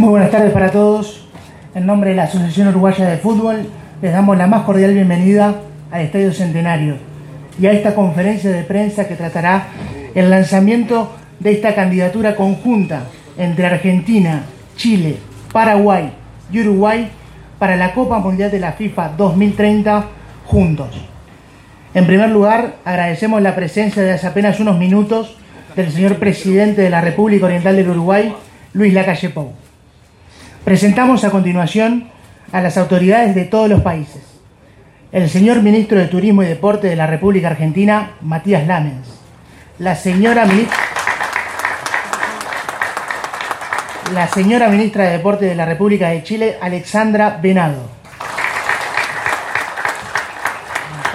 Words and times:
Muy 0.00 0.08
buenas 0.08 0.30
tardes 0.30 0.54
para 0.54 0.70
todos. 0.70 1.26
En 1.74 1.84
nombre 1.84 2.08
de 2.08 2.16
la 2.16 2.22
Asociación 2.22 2.68
Uruguaya 2.68 3.06
de 3.06 3.18
Fútbol, 3.18 3.66
les 4.00 4.12
damos 4.14 4.34
la 4.38 4.46
más 4.46 4.62
cordial 4.62 4.94
bienvenida 4.94 5.56
al 5.90 6.00
Estadio 6.00 6.32
Centenario 6.32 6.96
y 7.60 7.66
a 7.66 7.72
esta 7.72 7.94
conferencia 7.94 8.50
de 8.50 8.62
prensa 8.62 9.06
que 9.06 9.14
tratará 9.14 9.66
el 10.14 10.30
lanzamiento 10.30 11.12
de 11.38 11.52
esta 11.52 11.74
candidatura 11.74 12.34
conjunta 12.34 13.08
entre 13.36 13.66
Argentina, 13.66 14.44
Chile, 14.74 15.18
Paraguay 15.52 16.10
y 16.50 16.60
Uruguay 16.60 17.10
para 17.58 17.76
la 17.76 17.92
Copa 17.92 18.20
Mundial 18.20 18.50
de 18.50 18.58
la 18.58 18.72
FIFA 18.72 19.10
2030 19.18 20.06
juntos. 20.46 20.88
En 21.92 22.06
primer 22.06 22.30
lugar, 22.30 22.76
agradecemos 22.86 23.42
la 23.42 23.54
presencia 23.54 24.02
de 24.02 24.12
hace 24.12 24.28
apenas 24.28 24.60
unos 24.60 24.78
minutos 24.78 25.36
del 25.76 25.92
señor 25.92 26.16
presidente 26.16 26.80
de 26.80 26.88
la 26.88 27.02
República 27.02 27.44
Oriental 27.44 27.76
del 27.76 27.90
Uruguay, 27.90 28.34
Luis 28.72 28.94
Lacalle 28.94 29.28
Pou. 29.28 29.59
Presentamos 30.64 31.24
a 31.24 31.30
continuación 31.30 32.10
a 32.52 32.60
las 32.60 32.76
autoridades 32.76 33.34
de 33.34 33.44
todos 33.44 33.68
los 33.68 33.80
países. 33.80 34.22
El 35.10 35.28
señor 35.30 35.62
ministro 35.62 35.98
de 35.98 36.06
Turismo 36.06 36.42
y 36.42 36.46
Deporte 36.46 36.86
de 36.86 36.96
la 36.96 37.06
República 37.06 37.48
Argentina, 37.48 38.12
Matías 38.20 38.66
Lamens. 38.66 39.08
La 39.78 39.96
señora 39.96 40.44
ministra... 40.44 40.76
La 44.12 44.28
señora 44.28 44.68
ministra 44.68 45.04
de 45.04 45.12
Deporte 45.12 45.46
de 45.46 45.54
la 45.54 45.64
República 45.64 46.08
de 46.08 46.22
Chile, 46.24 46.58
Alexandra 46.60 47.38
Venado. 47.40 47.88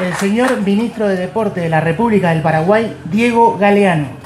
El 0.01 0.13
señor 0.15 0.59
ministro 0.61 1.07
de 1.07 1.17
Deporte 1.17 1.61
de 1.61 1.69
la 1.69 1.81
República 1.81 2.31
del 2.31 2.41
Paraguay, 2.41 2.97
Diego 3.05 3.57
Galeano. 3.57 4.24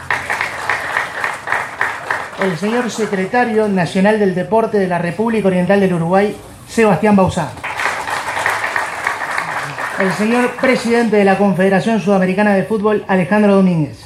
El 2.42 2.58
señor 2.58 2.90
secretario 2.90 3.68
nacional 3.68 4.18
del 4.18 4.34
Deporte 4.34 4.78
de 4.78 4.88
la 4.88 4.98
República 4.98 5.50
Oriental 5.50 5.82
del 5.82 5.96
Uruguay, 5.96 6.34
Sebastián 6.70 7.18
Bausá. 7.18 7.52
El 10.00 10.14
señor 10.14 10.52
presidente 10.52 11.18
de 11.18 11.26
la 11.26 11.38
Confederación 11.38 12.00
Sudamericana 12.00 12.54
de 12.54 12.64
Fútbol, 12.64 13.04
Alejandro 13.10 13.56
Domínguez. 13.56 14.00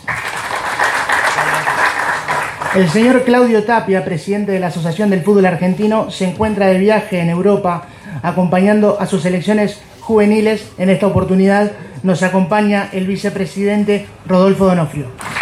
El 2.73 2.89
señor 2.89 3.23
Claudio 3.23 3.66
Tapia, 3.66 4.03
presidente 4.03 4.52
de 4.52 4.59
la 4.59 4.67
Asociación 4.67 5.11
del 5.11 5.22
Fútbol 5.22 5.45
Argentino, 5.45 6.09
se 6.09 6.25
encuentra 6.25 6.66
de 6.66 6.79
viaje 6.79 7.19
en 7.19 7.29
Europa 7.29 7.85
acompañando 8.23 8.97
a 9.00 9.05
sus 9.05 9.22
selecciones 9.22 9.79
juveniles. 10.00 10.72
En 10.79 10.89
esta 10.89 11.05
oportunidad 11.05 11.72
nos 12.02 12.23
acompaña 12.23 12.89
el 12.94 13.05
vicepresidente 13.05 14.07
Rodolfo 14.25 14.66
Donofrio. 14.66 15.32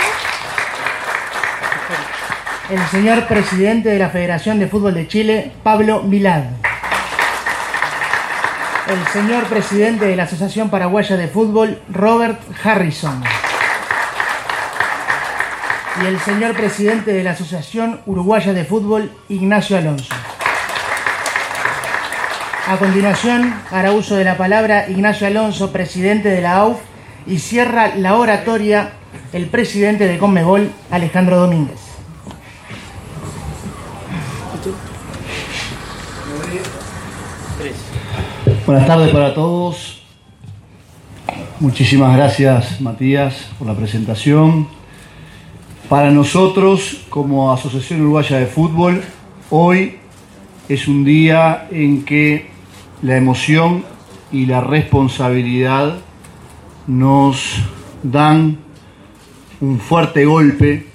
El 2.71 2.79
señor 2.87 3.27
presidente 3.27 3.89
de 3.89 3.99
la 3.99 4.09
Federación 4.09 4.57
de 4.57 4.67
Fútbol 4.67 4.93
de 4.93 5.05
Chile, 5.05 5.51
Pablo 5.61 6.03
Milad. 6.03 6.43
El 8.87 9.05
señor 9.07 9.43
presidente 9.47 10.05
de 10.05 10.15
la 10.15 10.23
Asociación 10.23 10.69
Paraguaya 10.69 11.17
de 11.17 11.27
Fútbol, 11.27 11.81
Robert 11.89 12.39
Harrison 12.63 13.21
y 16.01 16.05
el 16.05 16.17
señor 16.21 16.55
presidente 16.55 17.11
de 17.11 17.23
la 17.25 17.31
Asociación 17.31 17.99
Uruguaya 18.05 18.53
de 18.53 18.63
Fútbol, 18.63 19.11
Ignacio 19.27 19.77
Alonso. 19.77 20.15
A 22.69 22.77
continuación, 22.77 23.53
hará 23.69 23.91
uso 23.91 24.15
de 24.15 24.23
la 24.23 24.37
palabra 24.37 24.89
Ignacio 24.89 25.27
Alonso, 25.27 25.73
presidente 25.73 26.29
de 26.29 26.41
la 26.41 26.55
AUF, 26.55 26.79
y 27.27 27.39
cierra 27.39 27.95
la 27.97 28.15
oratoria 28.15 28.93
el 29.33 29.47
presidente 29.47 30.07
de 30.07 30.17
Conmebol, 30.17 30.71
Alejandro 30.89 31.37
Domínguez. 31.37 31.90
Buenas 38.65 38.87
tardes 38.87 39.11
para 39.11 39.33
todos. 39.33 40.01
Muchísimas 41.59 42.15
gracias, 42.15 42.79
Matías, 42.79 43.49
por 43.57 43.67
la 43.67 43.75
presentación. 43.75 44.67
Para 45.89 46.11
nosotros, 46.11 47.05
como 47.09 47.51
Asociación 47.51 48.01
Uruguaya 48.01 48.37
de 48.37 48.45
Fútbol, 48.45 49.03
hoy 49.49 49.97
es 50.69 50.87
un 50.87 51.03
día 51.03 51.67
en 51.71 52.05
que 52.05 52.49
la 53.01 53.17
emoción 53.17 53.83
y 54.31 54.45
la 54.45 54.61
responsabilidad 54.61 55.97
nos 56.87 57.61
dan 58.03 58.57
un 59.59 59.79
fuerte 59.79 60.25
golpe 60.25 60.87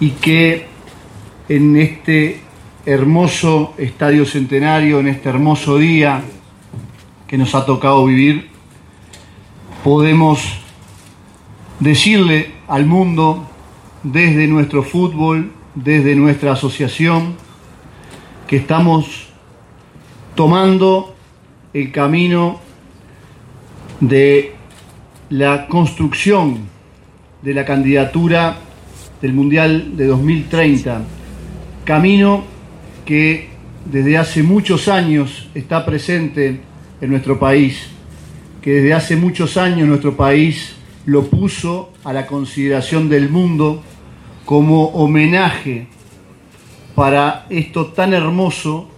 y 0.00 0.10
que 0.10 0.75
en 1.48 1.76
este 1.76 2.40
hermoso 2.84 3.74
estadio 3.78 4.24
centenario, 4.24 5.00
en 5.00 5.08
este 5.08 5.28
hermoso 5.28 5.78
día 5.78 6.22
que 7.26 7.38
nos 7.38 7.54
ha 7.54 7.64
tocado 7.64 8.04
vivir, 8.06 8.48
podemos 9.82 10.40
decirle 11.80 12.52
al 12.68 12.86
mundo 12.86 13.48
desde 14.02 14.46
nuestro 14.46 14.82
fútbol, 14.82 15.52
desde 15.74 16.14
nuestra 16.14 16.52
asociación, 16.52 17.34
que 18.46 18.56
estamos 18.56 19.28
tomando 20.34 21.14
el 21.72 21.90
camino 21.90 22.60
de 24.00 24.54
la 25.30 25.66
construcción 25.66 26.58
de 27.42 27.54
la 27.54 27.64
candidatura 27.64 28.56
del 29.20 29.32
Mundial 29.32 29.96
de 29.96 30.06
2030, 30.06 31.02
camino 31.86 32.42
que 33.06 33.48
desde 33.86 34.18
hace 34.18 34.42
muchos 34.42 34.88
años 34.88 35.48
está 35.54 35.86
presente 35.86 36.60
en 37.00 37.10
nuestro 37.10 37.38
país, 37.38 37.88
que 38.60 38.72
desde 38.72 38.92
hace 38.92 39.16
muchos 39.16 39.56
años 39.56 39.88
nuestro 39.88 40.16
país 40.16 40.74
lo 41.06 41.30
puso 41.30 41.92
a 42.02 42.12
la 42.12 42.26
consideración 42.26 43.08
del 43.08 43.30
mundo 43.30 43.82
como 44.44 44.86
homenaje 44.86 45.86
para 46.96 47.46
esto 47.50 47.86
tan 47.86 48.12
hermoso 48.12 48.88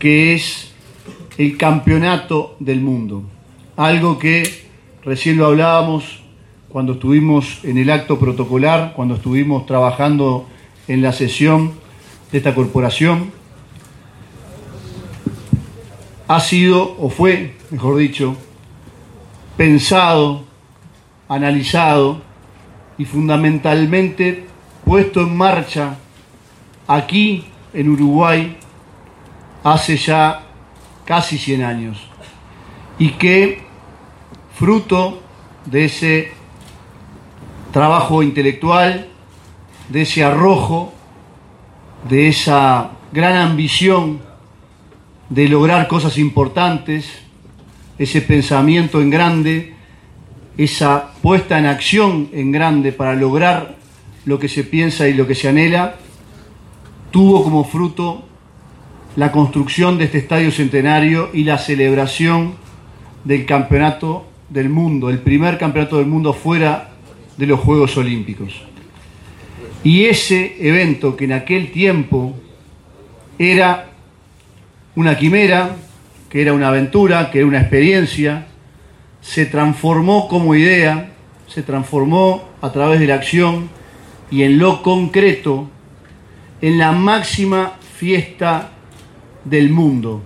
que 0.00 0.34
es 0.34 0.72
el 1.38 1.56
campeonato 1.56 2.56
del 2.58 2.80
mundo. 2.80 3.22
Algo 3.76 4.18
que 4.18 4.64
recién 5.04 5.36
lo 5.36 5.46
hablábamos 5.46 6.24
cuando 6.68 6.94
estuvimos 6.94 7.60
en 7.62 7.78
el 7.78 7.88
acto 7.88 8.18
protocolar, 8.18 8.94
cuando 8.96 9.14
estuvimos 9.14 9.64
trabajando 9.64 10.48
en 10.88 11.02
la 11.02 11.12
sesión 11.12 11.72
de 12.30 12.38
esta 12.38 12.54
corporación. 12.54 13.32
Ha 16.28 16.40
sido, 16.40 16.96
o 16.98 17.10
fue, 17.10 17.56
mejor 17.70 17.96
dicho, 17.96 18.36
pensado 19.56 20.44
analizado 21.30 22.20
y 22.98 23.04
fundamentalmente 23.04 24.44
puesto 24.84 25.20
en 25.20 25.36
marcha 25.36 25.96
aquí 26.88 27.46
en 27.72 27.88
Uruguay 27.88 28.56
hace 29.62 29.96
ya 29.96 30.42
casi 31.04 31.38
100 31.38 31.62
años 31.62 31.98
y 32.98 33.10
que 33.10 33.62
fruto 34.56 35.22
de 35.66 35.84
ese 35.84 36.32
trabajo 37.72 38.24
intelectual, 38.24 39.06
de 39.88 40.02
ese 40.02 40.24
arrojo, 40.24 40.92
de 42.08 42.28
esa 42.28 42.90
gran 43.12 43.36
ambición 43.36 44.20
de 45.28 45.48
lograr 45.48 45.86
cosas 45.88 46.18
importantes, 46.18 47.08
ese 47.98 48.20
pensamiento 48.22 49.00
en 49.00 49.10
grande, 49.10 49.74
esa 50.56 51.12
puesta 51.22 51.58
en 51.58 51.66
acción 51.66 52.28
en 52.32 52.52
grande 52.52 52.92
para 52.92 53.14
lograr 53.14 53.76
lo 54.24 54.38
que 54.38 54.48
se 54.48 54.64
piensa 54.64 55.08
y 55.08 55.14
lo 55.14 55.26
que 55.26 55.34
se 55.34 55.48
anhela, 55.48 55.96
tuvo 57.10 57.42
como 57.44 57.64
fruto 57.64 58.24
la 59.16 59.32
construcción 59.32 59.98
de 59.98 60.04
este 60.04 60.18
estadio 60.18 60.50
centenario 60.50 61.30
y 61.32 61.44
la 61.44 61.58
celebración 61.58 62.54
del 63.24 63.44
campeonato 63.44 64.26
del 64.48 64.68
mundo, 64.68 65.10
el 65.10 65.18
primer 65.18 65.58
campeonato 65.58 65.98
del 65.98 66.06
mundo 66.06 66.32
fuera 66.32 66.90
de 67.36 67.46
los 67.46 67.60
Juegos 67.60 67.96
Olímpicos. 67.96 68.69
Y 69.82 70.04
ese 70.04 70.56
evento 70.60 71.16
que 71.16 71.24
en 71.24 71.32
aquel 71.32 71.72
tiempo 71.72 72.34
era 73.38 73.88
una 74.94 75.16
quimera, 75.16 75.76
que 76.28 76.42
era 76.42 76.52
una 76.52 76.68
aventura, 76.68 77.30
que 77.30 77.38
era 77.38 77.46
una 77.46 77.60
experiencia, 77.60 78.46
se 79.22 79.46
transformó 79.46 80.28
como 80.28 80.54
idea, 80.54 81.12
se 81.46 81.62
transformó 81.62 82.44
a 82.60 82.70
través 82.72 83.00
de 83.00 83.06
la 83.06 83.14
acción 83.14 83.70
y 84.30 84.42
en 84.42 84.58
lo 84.58 84.82
concreto 84.82 85.68
en 86.60 86.78
la 86.78 86.92
máxima 86.92 87.78
fiesta 87.96 88.70
del 89.44 89.70
mundo, 89.70 90.22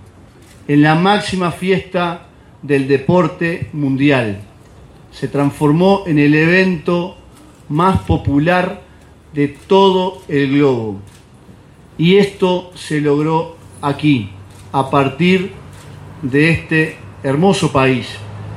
en 0.67 0.81
la 0.81 0.95
máxima 0.95 1.51
fiesta 1.51 2.27
del 2.61 2.87
deporte 2.87 3.69
mundial. 3.73 4.41
Se 5.11 5.29
transformó 5.29 6.03
en 6.07 6.19
el 6.19 6.35
evento 6.35 7.17
más 7.69 8.01
popular 8.01 8.81
de 9.35 9.49
todo 9.49 10.21
el 10.29 10.53
globo. 10.53 10.99
Y 11.97 12.15
esto 12.15 12.71
se 12.73 13.01
logró 13.01 13.57
aquí, 13.81 14.29
a 14.71 14.89
partir 14.89 15.51
de 16.21 16.51
este 16.51 16.95
hermoso 17.21 17.71
país, 17.71 18.07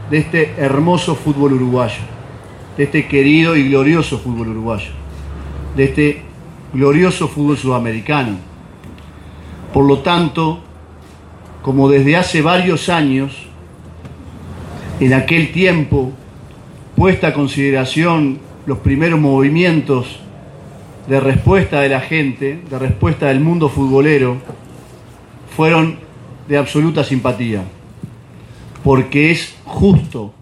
de 0.09 0.19
este 0.19 0.55
hermoso 0.57 1.17
fútbol 1.17 1.55
uruguayo, 1.55 2.01
de 2.77 2.85
este 2.85 3.09
querido 3.09 3.57
y 3.57 3.69
glorioso 3.69 4.19
fútbol 4.19 4.49
uruguayo, 4.49 4.91
de 5.77 5.85
este 5.85 6.23
glorioso 6.73 7.27
fútbol 7.27 7.59
sudamericano. 7.59 8.37
Por 9.75 9.85
lo 9.85 9.99
tanto, 9.99 10.61
como 11.63 11.89
desde 11.89 12.17
hace 12.17 12.41
varios 12.41 12.89
años, 12.89 13.33
en 15.01 15.13
aquel 15.13 15.51
tiempo, 15.53 16.13
puesta 16.97 17.29
a 17.29 17.33
consideración 17.33 18.39
los 18.67 18.79
primeros 18.79 19.21
movimientos 19.21 20.21
de 21.09 21.21
respuesta 21.21 21.81
de 21.81 21.89
la 21.89 22.01
gente, 22.01 22.61
de 22.69 22.79
respuesta 22.79 23.29
del 23.29 23.41
mundo 23.41 23.71
futbolero, 23.71 24.37
fueron 25.57 25.97
de 26.47 26.59
absoluta 26.59 27.03
simpatía, 27.03 27.63
porque 28.85 29.31
es 29.31 29.57
justo 29.65 30.35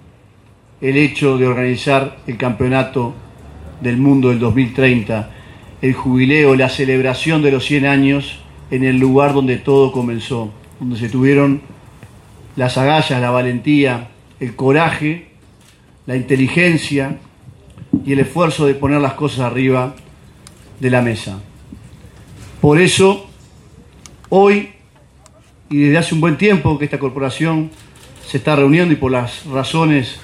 el 0.81 0.97
hecho 0.97 1.39
de 1.39 1.47
organizar 1.47 2.17
el 2.27 2.37
campeonato 2.37 3.15
del 3.81 3.97
mundo 3.97 4.31
del 4.31 4.41
2030, 4.41 5.31
el 5.83 5.93
jubileo, 5.93 6.57
la 6.57 6.69
celebración 6.69 7.43
de 7.43 7.53
los 7.53 7.65
100 7.65 7.87
años 7.87 8.41
en 8.73 8.83
el 8.83 8.99
lugar 8.99 9.35
donde 9.35 9.59
todo 9.59 9.93
comenzó, 9.93 10.51
donde 10.81 10.99
se 10.99 11.09
tuvieron 11.09 11.61
las 12.57 12.77
agallas, 12.77 13.21
la 13.21 13.31
valentía, 13.31 14.09
el 14.41 14.57
coraje, 14.57 15.29
la 16.07 16.17
inteligencia 16.17 17.19
y 18.05 18.15
el 18.15 18.19
esfuerzo 18.19 18.67
de 18.67 18.75
poner 18.75 19.01
las 19.01 19.13
cosas 19.13 19.41
arriba 19.41 19.95
de 20.81 20.91
la 20.91 21.03
mesa. 21.03 21.41
Por 22.61 22.81
eso, 22.81 23.27
hoy 24.29 24.71
y 25.69 25.79
desde 25.79 25.99
hace 25.99 26.15
un 26.15 26.21
buen 26.21 26.37
tiempo 26.37 26.79
que 26.79 26.85
esta 26.85 26.99
corporación 26.99 27.71
se 28.27 28.37
está 28.37 28.55
reuniendo 28.55 28.93
y 28.93 28.97
por 28.97 29.11
las 29.11 29.45
razones 29.47 30.19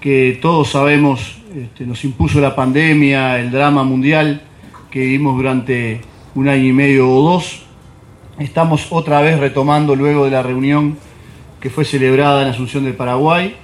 que 0.00 0.38
todos 0.42 0.70
sabemos 0.70 1.38
este, 1.54 1.86
nos 1.86 2.04
impuso 2.04 2.40
la 2.40 2.54
pandemia, 2.54 3.38
el 3.38 3.50
drama 3.50 3.84
mundial 3.84 4.42
que 4.90 5.00
vivimos 5.00 5.36
durante 5.36 6.00
un 6.34 6.48
año 6.48 6.64
y 6.64 6.72
medio 6.72 7.10
o 7.10 7.22
dos, 7.22 7.62
estamos 8.38 8.88
otra 8.90 9.20
vez 9.20 9.38
retomando 9.38 9.94
luego 9.94 10.24
de 10.24 10.30
la 10.30 10.42
reunión 10.42 10.96
que 11.60 11.70
fue 11.70 11.84
celebrada 11.84 12.42
en 12.42 12.48
Asunción 12.48 12.84
del 12.84 12.94
Paraguay, 12.94 13.56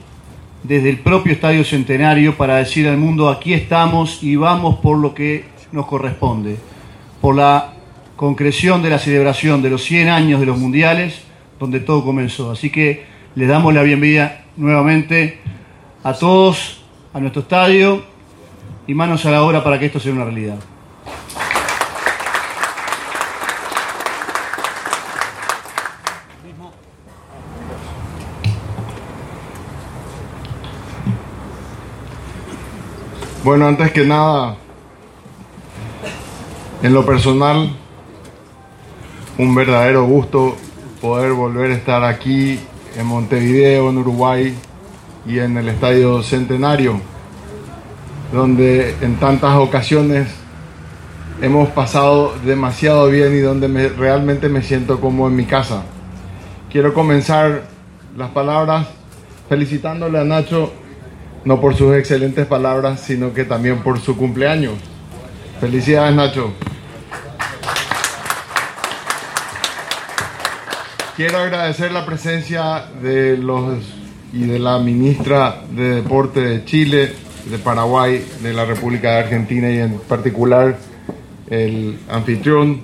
desde 0.62 0.90
el 0.90 0.98
propio 0.98 1.32
Estadio 1.32 1.64
Centenario 1.64 2.36
para 2.36 2.56
decir 2.56 2.88
al 2.88 2.96
mundo 2.96 3.28
aquí 3.28 3.52
estamos 3.52 4.22
y 4.22 4.36
vamos 4.36 4.76
por 4.76 4.98
lo 4.98 5.14
que 5.14 5.44
nos 5.74 5.86
corresponde, 5.86 6.56
por 7.20 7.34
la 7.34 7.72
concreción 8.14 8.80
de 8.80 8.90
la 8.90 8.98
celebración 9.00 9.60
de 9.60 9.70
los 9.70 9.82
100 9.82 10.08
años 10.08 10.38
de 10.38 10.46
los 10.46 10.56
mundiales, 10.56 11.22
donde 11.58 11.80
todo 11.80 12.04
comenzó. 12.04 12.52
Así 12.52 12.70
que 12.70 13.04
les 13.34 13.48
damos 13.48 13.74
la 13.74 13.82
bienvenida 13.82 14.44
nuevamente 14.56 15.40
a 16.04 16.12
todos 16.12 16.80
a 17.12 17.18
nuestro 17.18 17.42
estadio 17.42 18.04
y 18.86 18.94
manos 18.94 19.26
a 19.26 19.32
la 19.32 19.42
obra 19.42 19.64
para 19.64 19.80
que 19.80 19.86
esto 19.86 19.98
sea 19.98 20.12
una 20.12 20.24
realidad. 20.24 20.58
Bueno, 33.42 33.66
antes 33.66 33.90
que 33.92 34.04
nada, 34.06 34.56
en 36.84 36.92
lo 36.92 37.06
personal, 37.06 37.70
un 39.38 39.54
verdadero 39.54 40.04
gusto 40.04 40.54
poder 41.00 41.32
volver 41.32 41.70
a 41.70 41.74
estar 41.76 42.04
aquí 42.04 42.60
en 42.94 43.06
Montevideo, 43.06 43.88
en 43.88 43.96
Uruguay 43.96 44.54
y 45.26 45.38
en 45.38 45.56
el 45.56 45.70
Estadio 45.70 46.22
Centenario, 46.22 47.00
donde 48.34 48.96
en 49.00 49.16
tantas 49.16 49.56
ocasiones 49.56 50.28
hemos 51.40 51.70
pasado 51.70 52.34
demasiado 52.44 53.08
bien 53.08 53.34
y 53.34 53.38
donde 53.38 53.88
realmente 53.88 54.50
me 54.50 54.60
siento 54.60 55.00
como 55.00 55.26
en 55.26 55.36
mi 55.36 55.46
casa. 55.46 55.84
Quiero 56.70 56.92
comenzar 56.92 57.62
las 58.14 58.28
palabras 58.28 58.88
felicitándole 59.48 60.18
a 60.18 60.24
Nacho, 60.24 60.70
no 61.46 61.62
por 61.62 61.76
sus 61.76 61.96
excelentes 61.96 62.44
palabras, 62.44 63.00
sino 63.00 63.32
que 63.32 63.46
también 63.46 63.78
por 63.78 63.98
su 64.00 64.18
cumpleaños. 64.18 64.74
Felicidades 65.62 66.14
Nacho. 66.14 66.52
Quiero 71.16 71.38
agradecer 71.38 71.92
la 71.92 72.04
presencia 72.04 72.86
de 73.00 73.36
los 73.36 73.78
y 74.32 74.46
de 74.46 74.58
la 74.58 74.80
ministra 74.80 75.62
de 75.70 76.02
Deporte 76.02 76.40
de 76.40 76.64
Chile, 76.64 77.12
de 77.48 77.58
Paraguay, 77.58 78.26
de 78.42 78.52
la 78.52 78.64
República 78.64 79.12
de 79.12 79.18
Argentina 79.20 79.70
y 79.70 79.78
en 79.78 80.00
particular 80.00 80.76
el 81.48 82.00
anfitrión, 82.08 82.82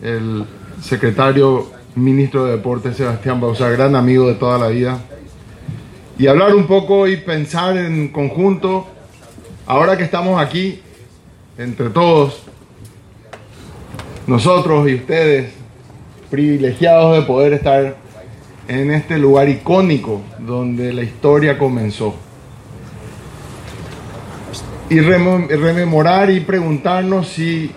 el 0.00 0.44
secretario 0.80 1.72
ministro 1.96 2.44
de 2.44 2.52
Deporte 2.52 2.94
Sebastián 2.94 3.40
Bausa, 3.40 3.68
gran 3.68 3.96
amigo 3.96 4.28
de 4.28 4.34
toda 4.34 4.56
la 4.56 4.68
vida. 4.68 5.00
Y 6.20 6.28
hablar 6.28 6.54
un 6.54 6.68
poco 6.68 7.08
y 7.08 7.16
pensar 7.16 7.76
en 7.76 8.12
conjunto, 8.12 8.86
ahora 9.66 9.96
que 9.96 10.04
estamos 10.04 10.40
aquí, 10.40 10.80
entre 11.58 11.90
todos, 11.90 12.44
nosotros 14.28 14.88
y 14.88 14.94
ustedes, 14.94 15.59
privilegiados 16.30 17.16
de 17.16 17.22
poder 17.22 17.54
estar 17.54 17.96
en 18.68 18.92
este 18.92 19.18
lugar 19.18 19.48
icónico 19.48 20.22
donde 20.38 20.92
la 20.92 21.02
historia 21.02 21.58
comenzó. 21.58 22.14
Y 24.88 25.00
rememorar 25.00 26.30
y 26.30 26.40
preguntarnos 26.40 27.28
si 27.28 27.72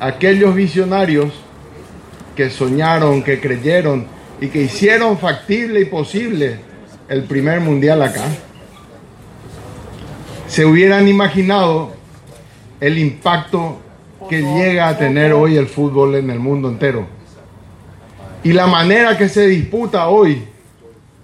aquellos 0.00 0.54
visionarios 0.54 1.32
que 2.34 2.50
soñaron, 2.50 3.22
que 3.22 3.40
creyeron 3.40 4.06
y 4.40 4.48
que 4.48 4.62
hicieron 4.62 5.18
factible 5.18 5.80
y 5.80 5.84
posible 5.86 6.58
el 7.08 7.24
primer 7.24 7.60
mundial 7.60 8.02
acá, 8.02 8.24
se 10.48 10.64
hubieran 10.64 11.08
imaginado 11.08 11.92
el 12.80 12.98
impacto 12.98 13.80
que 14.28 14.42
llega 14.42 14.88
a 14.88 14.98
tener 14.98 15.32
hoy 15.32 15.56
el 15.56 15.66
fútbol 15.66 16.16
en 16.16 16.30
el 16.30 16.38
mundo 16.38 16.68
entero 16.68 17.15
y 18.46 18.52
la 18.52 18.68
manera 18.68 19.18
que 19.18 19.28
se 19.28 19.48
disputa 19.48 20.06
hoy 20.06 20.40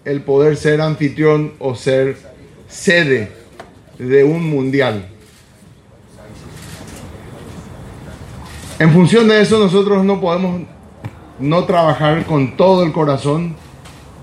el 0.05 0.23
poder 0.23 0.57
ser 0.57 0.81
anfitrión 0.81 1.53
o 1.61 1.77
ser 1.77 2.17
sede 2.67 3.31
de 3.97 4.25
un 4.25 4.51
mundial. 4.51 5.09
En 8.81 8.93
función 8.93 9.29
de 9.29 9.41
eso 9.41 9.61
nosotros 9.61 10.05
no 10.05 10.21
podemos 10.21 10.63
no 11.39 11.65
trabajar 11.65 12.27
con 12.27 12.57
todo 12.57 12.83
el 12.83 12.91
corazón 12.91 13.55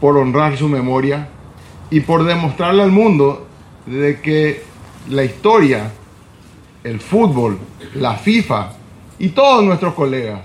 por 0.01 0.17
honrar 0.17 0.57
su 0.57 0.67
memoria 0.67 1.29
y 1.89 2.01
por 2.01 2.25
demostrarle 2.25 2.83
al 2.83 2.91
mundo 2.91 3.47
de 3.85 4.19
que 4.19 4.61
la 5.07 5.23
historia, 5.23 5.89
el 6.83 6.99
fútbol, 6.99 7.59
la 7.93 8.15
FIFA 8.15 8.73
y 9.19 9.29
todos 9.29 9.63
nuestros 9.63 9.93
colegas 9.93 10.41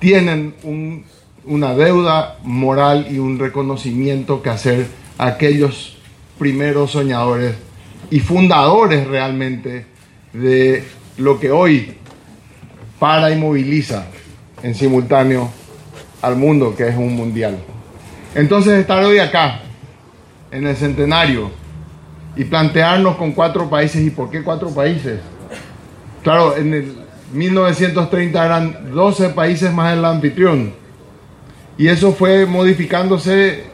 tienen 0.00 0.54
un 0.62 1.04
una 1.44 1.74
deuda 1.74 2.38
moral 2.42 3.08
y 3.10 3.18
un 3.18 3.38
reconocimiento 3.38 4.42
que 4.42 4.50
hacer 4.50 4.86
a 5.18 5.26
aquellos 5.26 5.96
primeros 6.38 6.92
soñadores 6.92 7.54
y 8.10 8.20
fundadores 8.20 9.06
realmente 9.06 9.86
de 10.32 10.84
lo 11.16 11.40
que 11.40 11.50
hoy 11.50 11.94
para 12.98 13.30
y 13.30 13.36
moviliza 13.36 14.06
en 14.62 14.74
simultáneo 14.74 15.50
al 16.20 16.36
mundo, 16.36 16.74
que 16.76 16.88
es 16.88 16.96
un 16.96 17.14
mundial. 17.16 17.58
Entonces 18.34 18.78
estar 18.78 19.02
hoy 19.04 19.18
acá, 19.18 19.62
en 20.50 20.66
el 20.66 20.76
centenario, 20.76 21.50
y 22.36 22.44
plantearnos 22.44 23.16
con 23.16 23.32
cuatro 23.32 23.68
países, 23.68 24.02
¿y 24.02 24.10
por 24.10 24.30
qué 24.30 24.42
cuatro 24.42 24.70
países? 24.70 25.20
Claro, 26.22 26.56
en 26.56 26.72
el 26.72 26.96
1930 27.32 28.44
eran 28.44 28.94
12 28.94 29.30
países 29.30 29.72
más 29.72 29.92
el 29.92 30.04
anfitrión 30.04 30.81
y 31.78 31.88
eso 31.88 32.12
fue 32.12 32.46
modificándose 32.46 33.64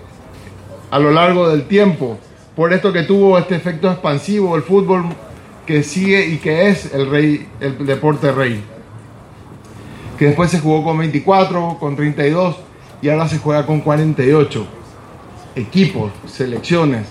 a 0.91 0.99
lo 0.99 1.11
largo 1.11 1.49
del 1.49 1.65
tiempo. 1.67 2.19
Por 2.57 2.73
esto 2.73 2.93
que 2.93 3.03
tuvo 3.03 3.39
este 3.39 3.57
efecto 3.57 3.91
expansivo 3.91 4.57
el 4.57 4.63
fútbol 4.63 5.05
que 5.67 5.83
sigue 5.83 6.27
y 6.27 6.39
que 6.39 6.69
es 6.69 6.93
el 6.95 7.11
rey, 7.11 7.49
el 7.61 7.87
deporte 7.87 8.33
rey. 8.33 8.63
Que 10.19 10.27
después 10.27 10.51
se 10.51 10.61
jugó 10.61 10.83
con 10.83 10.99
24, 10.99 11.77
con 11.79 11.95
32 11.95 12.57
y 13.03 13.09
ahora 13.09 13.29
se 13.29 13.39
juega 13.39 13.67
con 13.67 13.81
48 13.81 14.67
equipos, 15.55 16.13
selecciones. 16.27 17.07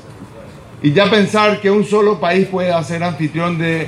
Y 0.82 0.92
ya 0.92 1.10
pensar 1.10 1.62
que 1.62 1.72
un 1.72 1.86
solo 1.86 2.20
país 2.20 2.48
puede 2.48 2.84
ser 2.84 3.04
anfitrión 3.04 3.58
de 3.58 3.88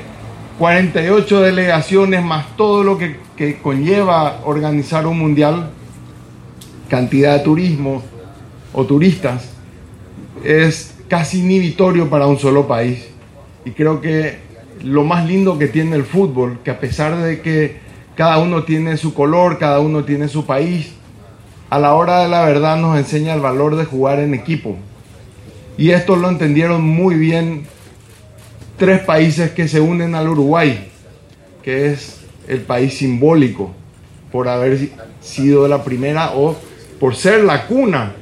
48 0.58 1.42
delegaciones 1.42 2.24
más 2.24 2.56
todo 2.56 2.84
lo 2.84 2.98
que 2.98 3.18
que 3.40 3.58
conlleva 3.62 4.42
organizar 4.44 5.08
un 5.08 5.18
mundial, 5.18 5.72
cantidad 6.90 7.38
de 7.38 7.44
turismo 7.44 8.02
o 8.74 8.86
turistas, 8.86 9.50
es 10.44 10.96
casi 11.08 11.40
inhibitorio 11.40 12.10
para 12.10 12.28
un 12.28 12.38
solo 12.38 12.68
país. 12.68 13.08
Y 13.66 13.72
creo 13.72 14.02
que 14.02 14.40
lo 14.84 15.04
más 15.04 15.26
lindo 15.28 15.58
que 15.58 15.68
tiene 15.68 15.96
el 15.96 16.04
fútbol, 16.04 16.60
que 16.64 16.72
a 16.72 16.80
pesar 16.80 17.18
de 17.18 17.42
que 17.42 17.78
cada 18.16 18.40
uno 18.40 18.64
tiene 18.64 18.98
su 18.98 19.14
color, 19.14 19.58
cada 19.58 19.80
uno 19.80 20.04
tiene 20.04 20.28
su 20.28 20.46
país, 20.46 20.92
a 21.70 21.80
la 21.80 21.94
hora 21.94 22.22
de 22.24 22.30
la 22.30 22.44
verdad 22.44 22.78
nos 22.78 22.98
enseña 22.98 23.34
el 23.34 23.42
valor 23.42 23.76
de 23.76 23.86
jugar 23.86 24.20
en 24.20 24.34
equipo. 24.34 24.76
Y 25.78 25.92
esto 25.92 26.16
lo 26.16 26.30
entendieron 26.30 26.82
muy 26.82 27.16
bien 27.16 27.66
tres 28.78 29.02
países 29.02 29.52
que 29.52 29.68
se 29.68 29.80
unen 29.80 30.16
al 30.16 30.30
Uruguay, 30.30 30.90
que 31.64 31.92
es 31.92 32.22
el 32.48 32.62
país 32.62 32.96
simbólico 32.98 33.72
por 34.32 34.48
haber 34.48 34.90
sido 35.22 35.68
la 35.68 35.84
primera 35.84 36.32
o 36.36 36.56
por 37.00 37.16
ser 37.16 37.44
la 37.44 37.66
cuna 37.66 38.14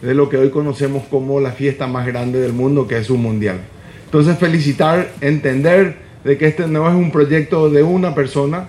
de 0.00 0.14
lo 0.14 0.28
que 0.28 0.36
hoy 0.36 0.50
conocemos 0.50 1.04
como 1.10 1.40
la 1.40 1.52
fiesta 1.52 1.86
más 1.86 2.06
grande 2.06 2.40
del 2.40 2.52
mundo, 2.52 2.86
que 2.86 2.98
es 2.98 3.10
un 3.10 3.22
mundial. 3.22 3.60
Entonces 4.04 4.38
felicitar, 4.38 5.12
entender 5.20 5.96
de 6.24 6.38
que 6.38 6.46
este 6.46 6.66
no 6.66 6.88
es 6.88 6.94
un 6.94 7.10
proyecto 7.10 7.70
de 7.70 7.82
una 7.82 8.14
persona, 8.14 8.68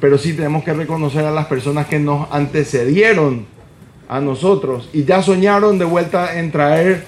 pero 0.00 0.18
sí 0.18 0.34
tenemos 0.34 0.64
que 0.64 0.72
reconocer 0.72 1.24
a 1.24 1.30
las 1.30 1.46
personas 1.46 1.86
que 1.86 1.98
nos 1.98 2.30
antecedieron 2.30 3.46
a 4.08 4.20
nosotros 4.20 4.88
y 4.92 5.04
ya 5.04 5.22
soñaron 5.22 5.78
de 5.78 5.84
vuelta 5.84 6.38
en 6.38 6.52
traer 6.52 7.04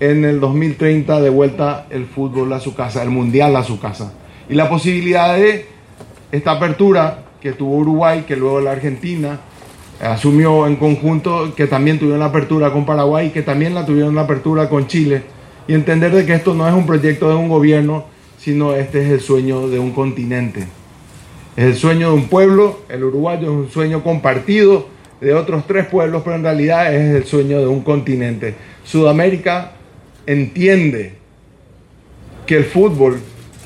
en 0.00 0.24
el 0.24 0.40
2030 0.40 1.20
de 1.20 1.30
vuelta 1.30 1.86
el 1.90 2.06
fútbol 2.06 2.52
a 2.52 2.60
su 2.60 2.74
casa, 2.74 3.02
el 3.02 3.10
mundial 3.10 3.56
a 3.56 3.64
su 3.64 3.80
casa. 3.80 4.12
Y 4.48 4.54
la 4.54 4.68
posibilidad 4.68 5.36
de 5.36 5.66
esta 6.30 6.52
apertura 6.52 7.24
que 7.40 7.52
tuvo 7.52 7.76
Uruguay, 7.76 8.24
que 8.26 8.36
luego 8.36 8.60
la 8.60 8.72
Argentina 8.72 9.40
asumió 10.00 10.66
en 10.66 10.76
conjunto, 10.76 11.54
que 11.54 11.66
también 11.66 11.98
tuvieron 11.98 12.20
la 12.20 12.26
apertura 12.26 12.72
con 12.72 12.84
Paraguay, 12.84 13.30
que 13.30 13.42
también 13.42 13.74
la 13.74 13.86
tuvieron 13.86 14.14
la 14.14 14.22
apertura 14.22 14.68
con 14.68 14.86
Chile, 14.86 15.22
y 15.68 15.74
entender 15.74 16.12
de 16.12 16.26
que 16.26 16.34
esto 16.34 16.54
no 16.54 16.68
es 16.68 16.74
un 16.74 16.86
proyecto 16.86 17.28
de 17.28 17.34
un 17.34 17.48
gobierno, 17.48 18.04
sino 18.38 18.74
este 18.74 19.02
es 19.04 19.10
el 19.10 19.20
sueño 19.20 19.68
de 19.68 19.78
un 19.78 19.92
continente. 19.92 20.66
Es 21.56 21.64
el 21.64 21.74
sueño 21.76 22.10
de 22.10 22.14
un 22.14 22.28
pueblo, 22.28 22.80
el 22.88 23.04
uruguayo 23.04 23.44
es 23.44 23.48
un 23.48 23.70
sueño 23.70 24.02
compartido 24.02 24.88
de 25.20 25.32
otros 25.34 25.66
tres 25.66 25.86
pueblos, 25.86 26.22
pero 26.22 26.36
en 26.36 26.42
realidad 26.42 26.94
es 26.94 27.14
el 27.14 27.24
sueño 27.24 27.58
de 27.58 27.66
un 27.66 27.80
continente. 27.80 28.54
Sudamérica 28.84 29.72
entiende 30.26 31.14
que 32.46 32.58
el 32.58 32.64
fútbol 32.64 33.18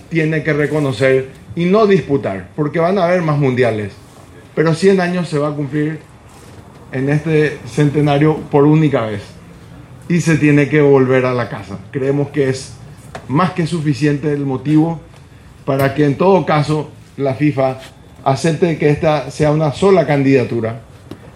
tiene 0.08 0.42
que 0.42 0.52
reconocer 0.52 1.28
y 1.56 1.64
no 1.64 1.86
disputar, 1.86 2.50
porque 2.54 2.78
van 2.78 2.98
a 2.98 3.04
haber 3.04 3.22
más 3.22 3.38
mundiales, 3.38 3.92
pero 4.54 4.74
100 4.74 5.00
años 5.00 5.28
se 5.28 5.38
va 5.38 5.48
a 5.48 5.54
cumplir 5.54 5.98
en 6.92 7.08
este 7.08 7.58
centenario 7.66 8.36
por 8.50 8.64
única 8.64 9.02
vez 9.06 9.22
y 10.08 10.20
se 10.20 10.36
tiene 10.36 10.68
que 10.68 10.80
volver 10.80 11.24
a 11.26 11.32
la 11.32 11.48
casa. 11.48 11.78
Creemos 11.90 12.28
que 12.30 12.48
es 12.48 12.74
más 13.28 13.52
que 13.52 13.66
suficiente 13.66 14.32
el 14.32 14.44
motivo 14.44 15.00
para 15.64 15.94
que 15.94 16.04
en 16.04 16.16
todo 16.16 16.44
caso 16.44 16.90
la 17.16 17.34
FIFA 17.34 17.78
acepte 18.24 18.76
que 18.76 18.90
esta 18.90 19.30
sea 19.30 19.52
una 19.52 19.72
sola 19.72 20.06
candidatura 20.06 20.80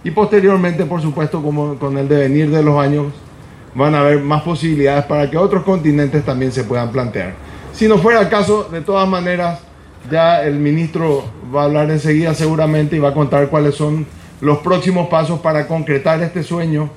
y 0.03 0.11
posteriormente, 0.11 0.85
por 0.85 1.01
supuesto, 1.01 1.43
como 1.43 1.77
con 1.77 1.97
el 1.97 2.09
devenir 2.09 2.51
de 2.51 2.63
los 2.63 2.79
años, 2.79 3.07
van 3.75 3.95
a 3.95 4.01
haber 4.01 4.21
más 4.21 4.43
posibilidades 4.43 5.07
para 5.07 5.31
que 5.31 5.39
otros 5.39 5.65
continentes 5.65 6.23
también 6.25 6.53
se 6.53 6.65
puedan 6.65 6.93
plantear. 6.93 7.35
Si 7.73 7.89
no 7.89 7.97
fuera 7.99 8.21
el 8.21 8.29
caso, 8.29 8.65
de 8.65 8.83
todas 8.83 9.09
maneras, 9.09 9.61
ya 10.11 10.43
el 10.43 10.59
ministro 10.59 11.25
va 11.55 11.63
a 11.63 11.65
hablar 11.65 11.91
enseguida 11.91 12.35
seguramente 12.35 12.97
y 12.97 12.99
va 12.99 13.09
a 13.09 13.15
contar 13.15 13.49
cuáles 13.49 13.75
son 13.75 14.07
los 14.45 14.59
próximos 14.59 15.09
pasos 15.09 15.41
para 15.41 15.67
concretar 15.67 16.23
este 16.23 16.43
sueño. 16.43 16.91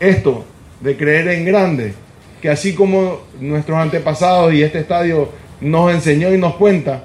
Esto 0.00 0.44
de 0.80 0.96
creer 0.96 1.28
en 1.28 1.44
grande, 1.44 1.94
que 2.42 2.50
así 2.50 2.74
como 2.74 3.20
nuestros 3.40 3.78
antepasados 3.78 4.52
y 4.52 4.64
este 4.64 4.80
estadio 4.80 5.28
nos 5.60 5.92
enseñó 5.92 6.34
y 6.34 6.38
nos 6.38 6.56
cuenta, 6.56 7.04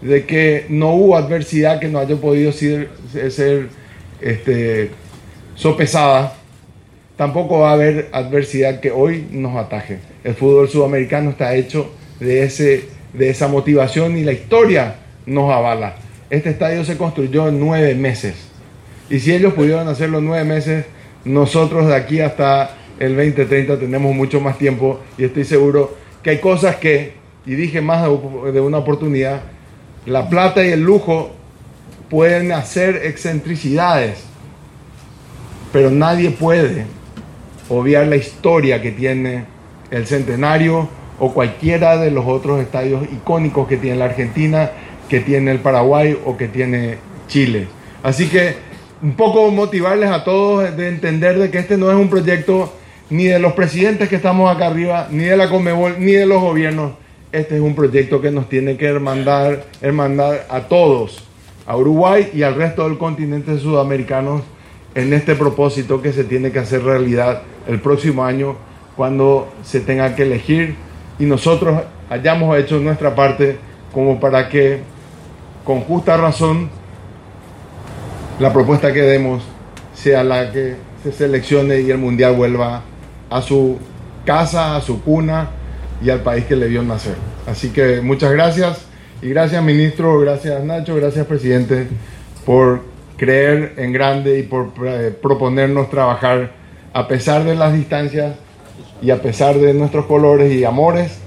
de 0.00 0.24
que 0.24 0.66
no 0.68 0.94
hubo 0.94 1.16
adversidad 1.16 1.80
que 1.80 1.88
no 1.88 1.98
haya 1.98 2.14
podido 2.16 2.52
ser, 2.52 2.90
ser 3.30 3.68
este, 4.20 4.90
sopesada, 5.56 6.34
tampoco 7.16 7.58
va 7.58 7.70
a 7.70 7.74
haber 7.74 8.08
adversidad 8.12 8.78
que 8.78 8.92
hoy 8.92 9.26
nos 9.32 9.56
ataje. 9.56 9.98
El 10.22 10.34
fútbol 10.34 10.68
sudamericano 10.68 11.30
está 11.30 11.56
hecho 11.56 11.92
de, 12.20 12.44
ese, 12.44 12.84
de 13.12 13.30
esa 13.30 13.48
motivación 13.48 14.16
y 14.16 14.22
la 14.22 14.32
historia 14.32 14.94
nos 15.26 15.52
avala. 15.52 15.96
Este 16.30 16.50
estadio 16.50 16.84
se 16.84 16.96
construyó 16.96 17.48
en 17.48 17.58
nueve 17.58 17.96
meses. 17.96 18.51
Y 19.10 19.20
si 19.20 19.32
ellos 19.32 19.54
pudieron 19.54 19.88
hacerlo 19.88 20.20
nueve 20.20 20.44
meses, 20.44 20.86
nosotros 21.24 21.86
de 21.86 21.94
aquí 21.94 22.20
hasta 22.20 22.76
el 22.98 23.16
2030 23.16 23.78
tenemos 23.78 24.14
mucho 24.14 24.40
más 24.40 24.58
tiempo 24.58 25.00
y 25.18 25.24
estoy 25.24 25.44
seguro 25.44 25.96
que 26.22 26.30
hay 26.30 26.38
cosas 26.38 26.76
que, 26.76 27.14
y 27.44 27.54
dije 27.54 27.80
más 27.80 28.02
de 28.02 28.60
una 28.60 28.78
oportunidad, 28.78 29.42
la 30.06 30.28
plata 30.28 30.64
y 30.64 30.70
el 30.70 30.80
lujo 30.82 31.32
pueden 32.08 32.52
hacer 32.52 33.02
excentricidades, 33.04 34.22
pero 35.72 35.90
nadie 35.90 36.30
puede 36.30 36.86
obviar 37.68 38.06
la 38.06 38.16
historia 38.16 38.82
que 38.82 38.92
tiene 38.92 39.44
el 39.90 40.06
centenario 40.06 40.88
o 41.18 41.32
cualquiera 41.32 41.96
de 41.96 42.10
los 42.10 42.26
otros 42.26 42.60
estadios 42.60 43.04
icónicos 43.12 43.68
que 43.68 43.76
tiene 43.76 43.96
la 43.96 44.06
Argentina, 44.06 44.70
que 45.08 45.20
tiene 45.20 45.52
el 45.52 45.58
Paraguay 45.58 46.18
o 46.24 46.36
que 46.36 46.48
tiene 46.48 46.96
Chile. 47.28 47.68
Así 48.02 48.28
que 48.28 48.56
un 49.02 49.14
poco 49.14 49.50
motivarles 49.50 50.10
a 50.10 50.22
todos 50.22 50.76
de 50.76 50.88
entender 50.88 51.38
de 51.38 51.50
que 51.50 51.58
este 51.58 51.76
no 51.76 51.90
es 51.90 51.96
un 51.96 52.08
proyecto 52.08 52.72
ni 53.10 53.24
de 53.24 53.40
los 53.40 53.52
presidentes 53.52 54.08
que 54.08 54.16
estamos 54.16 54.54
acá 54.54 54.68
arriba, 54.68 55.08
ni 55.10 55.24
de 55.24 55.36
la 55.36 55.50
Comebol, 55.50 55.96
ni 55.98 56.12
de 56.12 56.24
los 56.24 56.40
gobiernos. 56.40 56.92
Este 57.32 57.56
es 57.56 57.60
un 57.60 57.74
proyecto 57.74 58.20
que 58.20 58.30
nos 58.30 58.48
tiene 58.48 58.76
que 58.76 58.86
hermandar, 58.86 59.64
hermandar 59.80 60.46
a 60.48 60.60
todos, 60.60 61.24
a 61.66 61.76
Uruguay 61.76 62.30
y 62.32 62.42
al 62.42 62.54
resto 62.54 62.88
del 62.88 62.96
continente 62.96 63.58
sudamericano 63.58 64.42
en 64.94 65.12
este 65.12 65.34
propósito 65.34 66.00
que 66.00 66.12
se 66.12 66.24
tiene 66.24 66.52
que 66.52 66.60
hacer 66.60 66.84
realidad 66.84 67.42
el 67.66 67.80
próximo 67.80 68.24
año 68.24 68.56
cuando 68.96 69.50
se 69.62 69.80
tenga 69.80 70.14
que 70.14 70.22
elegir 70.22 70.76
y 71.18 71.24
nosotros 71.24 71.80
hayamos 72.08 72.56
hecho 72.58 72.78
nuestra 72.78 73.14
parte 73.14 73.56
como 73.92 74.20
para 74.20 74.48
que 74.48 74.80
con 75.64 75.80
justa 75.80 76.16
razón 76.16 76.70
la 78.38 78.52
propuesta 78.52 78.92
que 78.92 79.02
demos 79.02 79.42
sea 79.94 80.24
la 80.24 80.50
que 80.50 80.76
se 81.02 81.12
seleccione 81.12 81.80
y 81.80 81.90
el 81.90 81.98
mundial 81.98 82.34
vuelva 82.34 82.82
a 83.30 83.42
su 83.42 83.78
casa, 84.24 84.76
a 84.76 84.80
su 84.80 85.02
cuna 85.02 85.50
y 86.02 86.10
al 86.10 86.20
país 86.20 86.44
que 86.44 86.56
le 86.56 86.68
vio 86.68 86.82
nacer. 86.82 87.14
Así 87.46 87.70
que 87.70 88.00
muchas 88.00 88.32
gracias 88.32 88.86
y 89.20 89.28
gracias 89.28 89.62
ministro, 89.62 90.18
gracias 90.20 90.62
Nacho, 90.64 90.96
gracias 90.96 91.26
presidente 91.26 91.86
por 92.44 92.82
creer 93.16 93.74
en 93.76 93.92
grande 93.92 94.38
y 94.38 94.42
por 94.42 94.72
eh, 94.84 95.16
proponernos 95.20 95.90
trabajar 95.90 96.52
a 96.92 97.08
pesar 97.08 97.44
de 97.44 97.54
las 97.54 97.72
distancias 97.72 98.34
y 99.00 99.10
a 99.10 99.22
pesar 99.22 99.58
de 99.58 99.74
nuestros 99.74 100.06
colores 100.06 100.52
y 100.52 100.64
amores, 100.64 101.18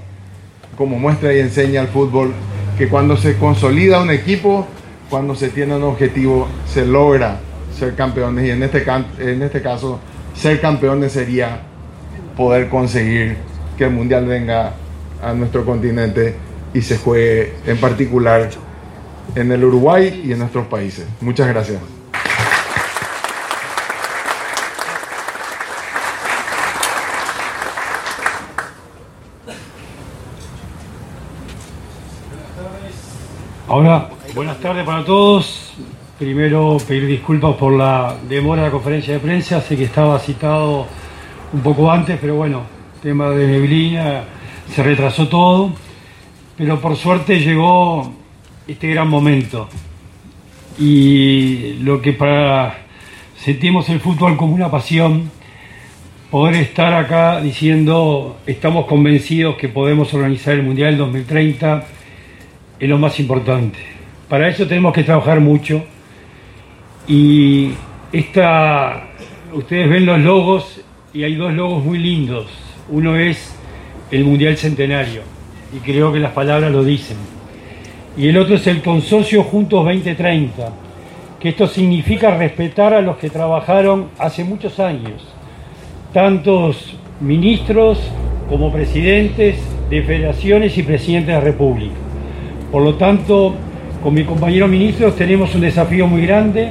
como 0.77 0.99
muestra 0.99 1.33
y 1.33 1.39
enseña 1.39 1.81
el 1.81 1.87
fútbol, 1.87 2.33
que 2.77 2.89
cuando 2.89 3.17
se 3.17 3.37
consolida 3.37 4.01
un 4.01 4.11
equipo, 4.11 4.67
cuando 5.09 5.35
se 5.35 5.49
tiene 5.49 5.75
un 5.75 5.83
objetivo, 5.83 6.47
se 6.65 6.85
logra 6.85 7.39
ser 7.77 7.95
campeones 7.95 8.45
y 8.45 8.51
en 8.51 8.63
este, 8.63 8.85
en 9.19 9.41
este 9.41 9.61
caso, 9.61 9.99
ser 10.33 10.59
campeones 10.61 11.11
sería 11.11 11.61
poder 12.35 12.69
conseguir 12.69 13.37
que 13.77 13.85
el 13.85 13.91
Mundial 13.91 14.25
venga 14.25 14.73
a 15.21 15.33
nuestro 15.33 15.65
continente 15.65 16.35
y 16.73 16.81
se 16.81 16.97
juegue 16.97 17.53
en 17.65 17.77
particular 17.77 18.49
en 19.35 19.51
el 19.51 19.63
Uruguay 19.63 20.23
y 20.25 20.31
en 20.31 20.39
nuestros 20.39 20.67
países. 20.67 21.05
Muchas 21.21 21.47
gracias. 21.47 21.79
Ahora, 33.67 34.09
buenas 34.55 34.61
tardes 34.61 34.85
para 34.85 35.03
todos. 35.03 35.73
Primero 36.17 36.77
pedir 36.87 37.07
disculpas 37.07 37.55
por 37.55 37.73
la 37.73 38.15
demora 38.29 38.61
de 38.61 38.67
la 38.67 38.71
conferencia 38.71 39.13
de 39.15 39.19
prensa. 39.19 39.59
Sé 39.59 39.75
que 39.75 39.83
estaba 39.83 40.17
citado 40.19 40.87
un 41.51 41.61
poco 41.61 41.91
antes, 41.91 42.17
pero 42.21 42.35
bueno, 42.35 42.61
tema 43.01 43.31
de 43.31 43.47
neblina, 43.47 44.23
se 44.73 44.81
retrasó 44.81 45.27
todo. 45.27 45.73
Pero 46.55 46.79
por 46.79 46.95
suerte 46.95 47.39
llegó 47.39 48.13
este 48.65 48.87
gran 48.87 49.09
momento. 49.09 49.67
Y 50.79 51.73
lo 51.81 52.01
que 52.01 52.13
para 52.13 52.85
sentimos 53.35 53.89
el 53.89 53.99
fútbol 53.99 54.37
como 54.37 54.55
una 54.55 54.71
pasión, 54.71 55.31
poder 56.31 56.55
estar 56.55 56.93
acá 56.93 57.41
diciendo 57.41 58.37
estamos 58.45 58.85
convencidos 58.85 59.57
que 59.57 59.67
podemos 59.67 60.13
organizar 60.13 60.53
el 60.53 60.63
Mundial 60.63 60.97
2030 60.97 61.83
es 62.79 62.89
lo 62.89 62.97
más 62.97 63.19
importante. 63.19 63.94
Para 64.29 64.47
eso 64.49 64.65
tenemos 64.67 64.93
que 64.93 65.03
trabajar 65.03 65.39
mucho. 65.39 65.83
Y 67.07 67.71
esta, 68.11 69.07
ustedes 69.53 69.89
ven 69.89 70.05
los 70.05 70.19
logos 70.19 70.81
y 71.13 71.23
hay 71.23 71.35
dos 71.35 71.53
logos 71.53 71.83
muy 71.83 71.99
lindos. 71.99 72.47
Uno 72.89 73.15
es 73.15 73.55
el 74.11 74.23
Mundial 74.23 74.57
Centenario, 74.57 75.21
y 75.75 75.79
creo 75.79 76.11
que 76.11 76.19
las 76.19 76.31
palabras 76.31 76.71
lo 76.71 76.83
dicen. 76.83 77.17
Y 78.17 78.27
el 78.29 78.37
otro 78.37 78.55
es 78.55 78.65
el 78.67 78.81
Consorcio 78.81 79.43
Juntos 79.43 79.83
2030, 79.83 80.71
que 81.39 81.49
esto 81.49 81.67
significa 81.67 82.35
respetar 82.35 82.93
a 82.93 83.01
los 83.01 83.17
que 83.17 83.29
trabajaron 83.29 84.09
hace 84.17 84.43
muchos 84.43 84.79
años, 84.79 85.25
tantos 86.13 86.95
ministros 87.19 87.99
como 88.49 88.71
presidentes 88.71 89.57
de 89.89 90.03
federaciones 90.03 90.77
y 90.77 90.83
presidentes 90.83 91.35
de 91.35 91.41
República. 91.41 91.95
Por 92.71 92.83
lo 92.83 92.95
tanto, 92.95 93.55
con 94.05 94.13
mis 94.13 94.27
compañeros 94.27 94.69
ministros 94.69 95.15
tenemos 95.15 95.55
un 95.55 95.61
desafío 95.61 96.05
muy 96.05 96.27
grande 96.27 96.69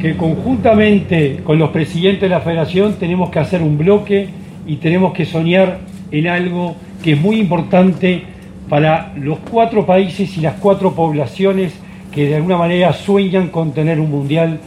que 0.00 0.16
conjuntamente 0.16 1.38
con 1.44 1.56
los 1.56 1.70
presidentes 1.70 2.22
de 2.22 2.30
la 2.30 2.40
federación 2.40 2.94
tenemos 2.94 3.30
que 3.30 3.38
hacer 3.38 3.62
un 3.62 3.78
bloque 3.78 4.28
y 4.66 4.74
tenemos 4.78 5.12
que 5.12 5.24
soñar 5.24 5.78
en 6.10 6.26
algo 6.26 6.74
que 7.00 7.12
es 7.12 7.20
muy 7.20 7.38
importante 7.38 8.24
para 8.68 9.12
los 9.14 9.38
cuatro 9.38 9.86
países 9.86 10.36
y 10.36 10.40
las 10.40 10.54
cuatro 10.54 10.96
poblaciones 10.96 11.74
que 12.10 12.26
de 12.26 12.34
alguna 12.34 12.56
manera 12.56 12.92
sueñan 12.92 13.50
con 13.50 13.70
tener 13.70 14.00
un 14.00 14.10
mundial 14.10 14.58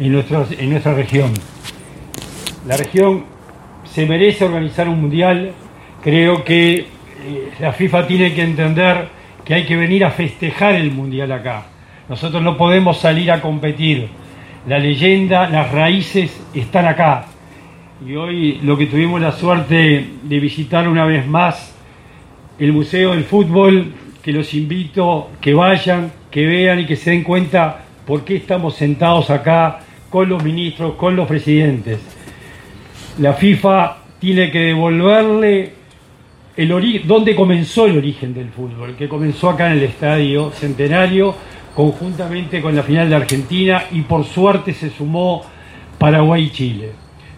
en, 0.00 0.14
en 0.14 0.70
nuestra 0.70 0.94
región. 0.94 1.34
La 2.66 2.78
región 2.78 3.24
se 3.84 4.06
merece 4.06 4.46
organizar 4.46 4.88
un 4.88 5.02
mundial, 5.02 5.52
creo 6.02 6.42
que 6.42 6.72
eh, 6.72 6.86
la 7.60 7.74
FIFA 7.74 8.06
tiene 8.06 8.32
que 8.32 8.44
entender 8.44 9.17
que 9.48 9.54
hay 9.54 9.64
que 9.64 9.76
venir 9.76 10.04
a 10.04 10.10
festejar 10.10 10.74
el 10.74 10.90
mundial 10.90 11.32
acá. 11.32 11.68
Nosotros 12.06 12.42
no 12.42 12.58
podemos 12.58 12.98
salir 12.98 13.32
a 13.32 13.40
competir. 13.40 14.08
La 14.66 14.78
leyenda, 14.78 15.48
las 15.48 15.72
raíces 15.72 16.38
están 16.52 16.84
acá. 16.84 17.24
Y 18.06 18.14
hoy 18.14 18.60
lo 18.62 18.76
que 18.76 18.84
tuvimos 18.84 19.22
la 19.22 19.32
suerte 19.32 20.06
de 20.22 20.38
visitar 20.38 20.86
una 20.86 21.06
vez 21.06 21.26
más 21.26 21.74
el 22.58 22.74
Museo 22.74 23.12
del 23.12 23.24
Fútbol, 23.24 23.94
que 24.22 24.32
los 24.32 24.52
invito 24.52 25.30
que 25.40 25.54
vayan, 25.54 26.12
que 26.30 26.44
vean 26.44 26.80
y 26.80 26.84
que 26.84 26.96
se 26.96 27.12
den 27.12 27.22
cuenta 27.22 27.84
por 28.06 28.26
qué 28.26 28.36
estamos 28.36 28.74
sentados 28.74 29.30
acá 29.30 29.78
con 30.10 30.28
los 30.28 30.44
ministros, 30.44 30.96
con 30.96 31.16
los 31.16 31.26
presidentes. 31.26 32.00
La 33.18 33.32
FIFA 33.32 33.96
tiene 34.18 34.50
que 34.50 34.58
devolverle 34.58 35.72
el 36.58 37.06
dónde 37.06 37.36
comenzó 37.36 37.86
el 37.86 37.98
origen 37.98 38.34
del 38.34 38.48
fútbol, 38.48 38.96
que 38.96 39.08
comenzó 39.08 39.48
acá 39.48 39.68
en 39.68 39.74
el 39.74 39.84
Estadio 39.84 40.50
Centenario, 40.50 41.32
conjuntamente 41.72 42.60
con 42.60 42.74
la 42.74 42.82
final 42.82 43.08
de 43.08 43.14
Argentina 43.14 43.84
y 43.92 44.00
por 44.00 44.24
suerte 44.24 44.74
se 44.74 44.90
sumó 44.90 45.44
Paraguay 45.98 46.46
y 46.46 46.50
Chile. 46.50 46.90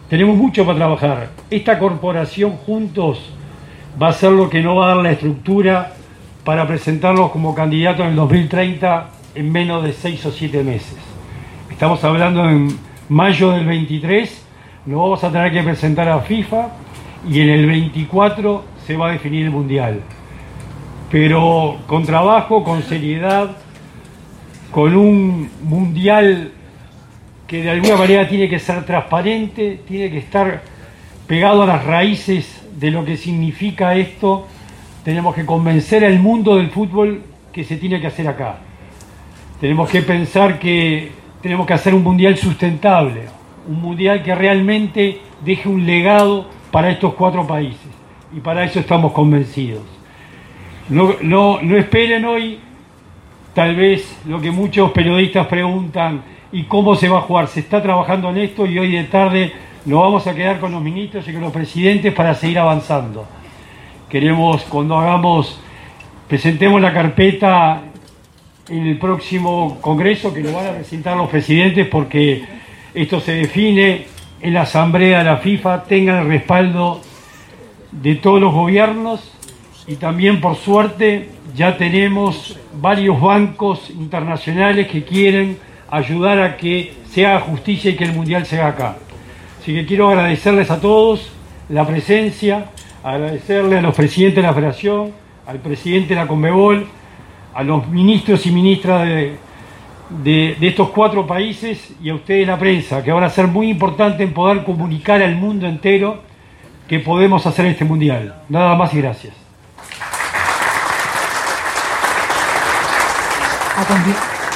Tenemos 0.08 0.38
mucho 0.38 0.64
para 0.64 0.78
trabajar. 0.78 1.28
Esta 1.50 1.78
corporación 1.78 2.52
juntos 2.52 3.20
va 4.02 4.08
a 4.08 4.12
ser 4.14 4.32
lo 4.32 4.48
que 4.48 4.62
no 4.62 4.76
va 4.76 4.86
a 4.86 4.94
dar 4.94 5.04
la 5.04 5.12
estructura 5.12 5.92
para 6.42 6.66
presentarlos 6.66 7.30
como 7.30 7.54
candidatos 7.54 8.00
en 8.00 8.12
el 8.12 8.16
2030 8.16 9.10
en 9.34 9.52
menos 9.52 9.84
de 9.84 9.92
seis 9.92 10.24
o 10.24 10.32
siete 10.32 10.64
meses. 10.64 10.96
Estamos 11.70 12.02
hablando 12.04 12.48
en 12.48 12.74
mayo 13.10 13.50
del 13.50 13.66
23, 13.66 14.46
nos 14.86 14.98
vamos 14.98 15.22
a 15.24 15.30
tener 15.30 15.52
que 15.52 15.62
presentar 15.62 16.08
a 16.08 16.20
FIFA 16.20 16.68
y 17.28 17.40
en 17.40 17.50
el 17.50 17.66
24 17.66 18.79
se 18.90 18.96
va 18.96 19.10
a 19.10 19.12
definir 19.12 19.44
el 19.44 19.52
Mundial. 19.52 20.00
Pero 21.12 21.78
con 21.86 22.04
trabajo, 22.04 22.64
con 22.64 22.82
seriedad, 22.82 23.56
con 24.72 24.96
un 24.96 25.48
Mundial 25.62 26.50
que 27.46 27.62
de 27.62 27.70
alguna 27.70 27.94
manera 27.94 28.28
tiene 28.28 28.48
que 28.48 28.58
ser 28.58 28.84
transparente, 28.84 29.80
tiene 29.86 30.10
que 30.10 30.18
estar 30.18 30.62
pegado 31.28 31.62
a 31.62 31.66
las 31.66 31.84
raíces 31.84 32.66
de 32.80 32.90
lo 32.90 33.04
que 33.04 33.16
significa 33.16 33.94
esto, 33.94 34.48
tenemos 35.04 35.36
que 35.36 35.46
convencer 35.46 36.04
al 36.04 36.18
mundo 36.18 36.56
del 36.56 36.70
fútbol 36.70 37.22
que 37.52 37.62
se 37.62 37.76
tiene 37.76 38.00
que 38.00 38.08
hacer 38.08 38.26
acá. 38.26 38.58
Tenemos 39.60 39.88
que 39.88 40.02
pensar 40.02 40.58
que 40.58 41.12
tenemos 41.40 41.64
que 41.64 41.74
hacer 41.74 41.94
un 41.94 42.02
mundial 42.02 42.36
sustentable, 42.36 43.22
un 43.68 43.80
mundial 43.80 44.24
que 44.24 44.34
realmente 44.34 45.20
deje 45.44 45.68
un 45.68 45.86
legado 45.86 46.46
para 46.72 46.90
estos 46.90 47.14
cuatro 47.14 47.46
países. 47.46 47.99
Y 48.36 48.40
para 48.40 48.64
eso 48.64 48.80
estamos 48.80 49.12
convencidos. 49.12 49.82
No, 50.88 51.14
no, 51.22 51.60
no 51.62 51.76
esperen 51.76 52.24
hoy 52.24 52.60
tal 53.54 53.76
vez 53.76 54.16
lo 54.26 54.40
que 54.40 54.50
muchos 54.50 54.90
periodistas 54.92 55.46
preguntan, 55.46 56.22
¿y 56.52 56.64
cómo 56.64 56.94
se 56.94 57.08
va 57.08 57.18
a 57.18 57.22
jugar? 57.22 57.48
Se 57.48 57.60
está 57.60 57.82
trabajando 57.82 58.30
en 58.30 58.38
esto 58.38 58.66
y 58.66 58.78
hoy 58.78 58.92
de 58.92 59.04
tarde 59.04 59.52
nos 59.84 60.00
vamos 60.00 60.26
a 60.26 60.34
quedar 60.34 60.60
con 60.60 60.72
los 60.72 60.82
ministros 60.82 61.26
y 61.28 61.32
con 61.32 61.42
los 61.42 61.52
presidentes 61.52 62.12
para 62.12 62.34
seguir 62.34 62.58
avanzando. 62.58 63.26
Queremos, 64.08 64.62
cuando 64.62 64.98
hagamos, 64.98 65.60
presentemos 66.28 66.80
la 66.80 66.92
carpeta 66.92 67.82
en 68.68 68.86
el 68.86 68.98
próximo 68.98 69.78
Congreso, 69.80 70.32
que 70.32 70.40
lo 70.40 70.52
van 70.52 70.66
a 70.66 70.72
presentar 70.72 71.16
los 71.16 71.28
presidentes, 71.28 71.86
porque 71.88 72.44
esto 72.94 73.20
se 73.20 73.32
define 73.32 74.06
en 74.40 74.54
la 74.54 74.62
Asamblea 74.62 75.18
de 75.18 75.24
la 75.24 75.36
FIFA, 75.38 75.84
tengan 75.84 76.22
el 76.22 76.28
respaldo 76.28 77.00
de 77.92 78.14
todos 78.16 78.40
los 78.40 78.52
gobiernos 78.52 79.20
y 79.86 79.96
también, 79.96 80.40
por 80.40 80.56
suerte, 80.56 81.30
ya 81.54 81.76
tenemos 81.76 82.58
varios 82.80 83.20
bancos 83.20 83.90
internacionales 83.90 84.88
que 84.88 85.04
quieren 85.04 85.58
ayudar 85.90 86.40
a 86.40 86.56
que 86.56 86.94
se 87.10 87.26
haga 87.26 87.40
justicia 87.40 87.90
y 87.90 87.96
que 87.96 88.04
el 88.04 88.12
Mundial 88.12 88.46
se 88.46 88.60
haga 88.60 88.68
acá. 88.68 88.96
Así 89.60 89.74
que 89.74 89.84
quiero 89.84 90.08
agradecerles 90.08 90.70
a 90.70 90.80
todos 90.80 91.32
la 91.68 91.86
presencia, 91.86 92.66
agradecerle 93.02 93.78
a 93.78 93.82
los 93.82 93.94
presidentes 93.94 94.36
de 94.36 94.42
la 94.42 94.54
Federación, 94.54 95.12
al 95.46 95.58
presidente 95.58 96.10
de 96.10 96.20
la 96.20 96.28
Conmebol, 96.28 96.86
a 97.52 97.62
los 97.64 97.88
ministros 97.88 98.46
y 98.46 98.52
ministras 98.52 99.06
de, 99.08 99.36
de, 100.22 100.68
estos 100.68 100.90
cuatro 100.90 101.26
países 101.26 101.94
y 102.02 102.10
a 102.10 102.14
ustedes 102.14 102.46
la 102.46 102.58
prensa, 102.58 103.02
que 103.02 103.10
van 103.10 103.24
a 103.24 103.28
ser 103.28 103.48
muy 103.48 103.68
importante 103.68 104.22
en 104.22 104.32
poder 104.32 104.64
comunicar 104.64 105.20
al 105.20 105.34
mundo 105.36 105.66
entero 105.66 106.29
que 106.90 106.98
podemos 106.98 107.46
hacer 107.46 107.66
este 107.66 107.84
mundial. 107.84 108.34
Nada 108.48 108.74
más 108.74 108.92
y 108.92 109.00
gracias. 109.00 109.32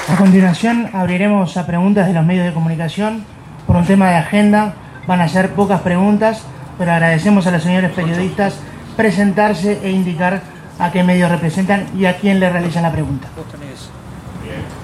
A, 0.08 0.16
continuación 0.16 0.90
abriremos 0.92 1.56
a 1.56 1.64
preguntas 1.64 2.08
de 2.08 2.12
los 2.12 2.26
medios 2.26 2.44
de 2.44 2.52
comunicación 2.52 3.24
por 3.68 3.76
un 3.76 3.86
tema 3.86 4.10
de 4.10 4.16
agenda 4.16 4.74
Van 5.06 5.20
a 5.20 5.28
ser 5.28 5.50
pocas 5.50 5.82
preguntas, 5.82 6.42
pero 6.78 6.90
agradecemos 6.90 7.46
a 7.46 7.50
los 7.50 7.62
señores 7.62 7.92
periodistas 7.92 8.58
presentarse 8.96 9.78
e 9.84 9.90
indicar 9.90 10.40
a 10.78 10.90
qué 10.90 11.04
medios 11.04 11.30
representan 11.30 11.86
y 11.96 12.06
a 12.06 12.16
quién 12.16 12.40
le 12.40 12.48
realizan 12.48 12.82
la 12.82 12.90
pregunta. 12.90 13.28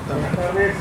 Buenas 0.07 0.37
tardes. 0.37 0.75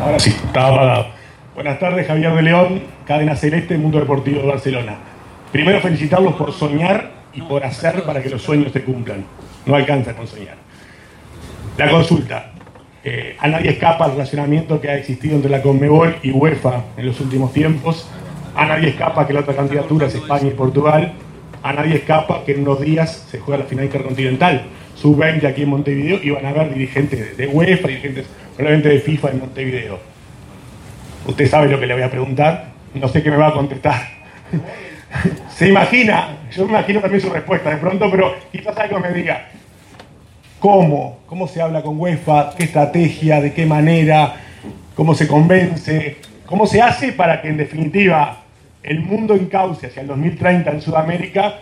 Ahora 0.00 0.18
sí, 0.20 0.30
estaba 0.30 0.68
apagado. 0.68 1.17
Buenas 1.58 1.80
tardes, 1.80 2.06
Javier 2.06 2.32
de 2.34 2.42
León, 2.42 2.82
Cadena 3.04 3.34
Celeste, 3.34 3.76
Mundo 3.76 3.98
Deportivo 3.98 4.42
de 4.42 4.46
Barcelona. 4.46 4.96
Primero 5.50 5.80
felicitarlos 5.80 6.34
por 6.34 6.52
soñar 6.52 7.10
y 7.34 7.42
por 7.42 7.64
hacer 7.64 8.04
para 8.04 8.22
que 8.22 8.30
los 8.30 8.42
sueños 8.42 8.70
se 8.70 8.84
cumplan. 8.84 9.24
No 9.66 9.74
alcanza 9.74 10.14
con 10.14 10.28
soñar. 10.28 10.54
La 11.76 11.90
consulta. 11.90 12.52
Eh, 13.02 13.34
a 13.40 13.48
nadie 13.48 13.70
escapa 13.70 14.06
el 14.06 14.12
relacionamiento 14.12 14.80
que 14.80 14.88
ha 14.88 14.94
existido 14.98 15.34
entre 15.34 15.50
la 15.50 15.60
Conmebol 15.60 16.18
y 16.22 16.30
UEFA 16.30 16.84
en 16.96 17.06
los 17.06 17.20
últimos 17.20 17.52
tiempos. 17.52 18.08
A 18.54 18.64
nadie 18.64 18.90
escapa 18.90 19.26
que 19.26 19.32
la 19.32 19.40
otra 19.40 19.56
candidatura 19.56 20.06
es 20.06 20.14
España 20.14 20.46
y 20.46 20.52
Portugal. 20.52 21.12
A 21.64 21.72
nadie 21.72 21.96
escapa 21.96 22.44
que 22.44 22.52
en 22.52 22.60
unos 22.60 22.80
días 22.82 23.26
se 23.28 23.40
juega 23.40 23.64
la 23.64 23.68
final 23.68 23.86
intercontinental. 23.86 24.62
Sub-20 24.94 25.44
aquí 25.44 25.62
en 25.62 25.70
Montevideo 25.70 26.20
y 26.22 26.30
van 26.30 26.46
a 26.46 26.50
haber 26.50 26.72
dirigentes 26.72 27.36
de 27.36 27.48
UEFA, 27.48 27.88
dirigentes 27.88 28.26
probablemente 28.54 28.90
de 28.90 29.00
FIFA 29.00 29.30
en 29.30 29.40
Montevideo. 29.40 30.17
Usted 31.28 31.48
sabe 31.48 31.68
lo 31.68 31.78
que 31.78 31.86
le 31.86 31.94
voy 31.94 32.02
a 32.02 32.10
preguntar. 32.10 32.70
No 32.94 33.06
sé 33.06 33.22
qué 33.22 33.30
me 33.30 33.36
va 33.36 33.48
a 33.48 33.52
contestar. 33.52 34.00
se 35.54 35.68
imagina, 35.68 36.38
yo 36.50 36.64
me 36.64 36.70
imagino 36.70 37.00
también 37.00 37.20
su 37.20 37.30
respuesta 37.30 37.70
de 37.70 37.76
pronto, 37.76 38.10
pero 38.10 38.34
quizás 38.50 38.76
algo 38.78 38.98
me 38.98 39.12
diga, 39.12 39.46
¿Cómo? 40.58 41.20
¿Cómo 41.26 41.46
se 41.46 41.62
habla 41.62 41.82
con 41.82 42.00
UEFA? 42.00 42.50
¿Qué 42.56 42.64
estrategia? 42.64 43.40
¿De 43.40 43.52
qué 43.52 43.64
manera? 43.64 44.34
¿Cómo 44.96 45.14
se 45.14 45.28
convence? 45.28 46.16
¿Cómo 46.46 46.66
se 46.66 46.82
hace 46.82 47.12
para 47.12 47.40
que 47.40 47.48
en 47.48 47.58
definitiva 47.58 48.38
el 48.82 49.00
mundo 49.00 49.34
encauce 49.34 49.86
hacia 49.86 50.02
el 50.02 50.08
2030 50.08 50.70
en 50.72 50.80
Sudamérica 50.80 51.60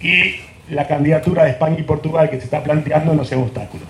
y 0.00 0.36
la 0.72 0.86
candidatura 0.86 1.42
de 1.42 1.50
España 1.50 1.76
y 1.80 1.82
Portugal 1.82 2.30
que 2.30 2.38
se 2.38 2.44
está 2.44 2.62
planteando 2.62 3.14
no 3.14 3.24
sea 3.24 3.38
obstáculo? 3.38 3.84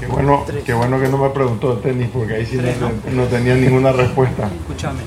Qué 0.00 0.06
bueno, 0.06 0.44
qué 0.64 0.72
bueno 0.72 0.98
que 0.98 1.08
no 1.08 1.18
me 1.18 1.28
preguntó 1.28 1.76
de 1.76 1.82
tenis 1.82 2.08
porque 2.10 2.34
ahí 2.34 2.46
sí 2.46 2.58
no, 3.12 3.24
tenía 3.24 3.54
ninguna 3.54 3.92
respuesta. 3.92 4.48
Escúchame. 4.62 5.00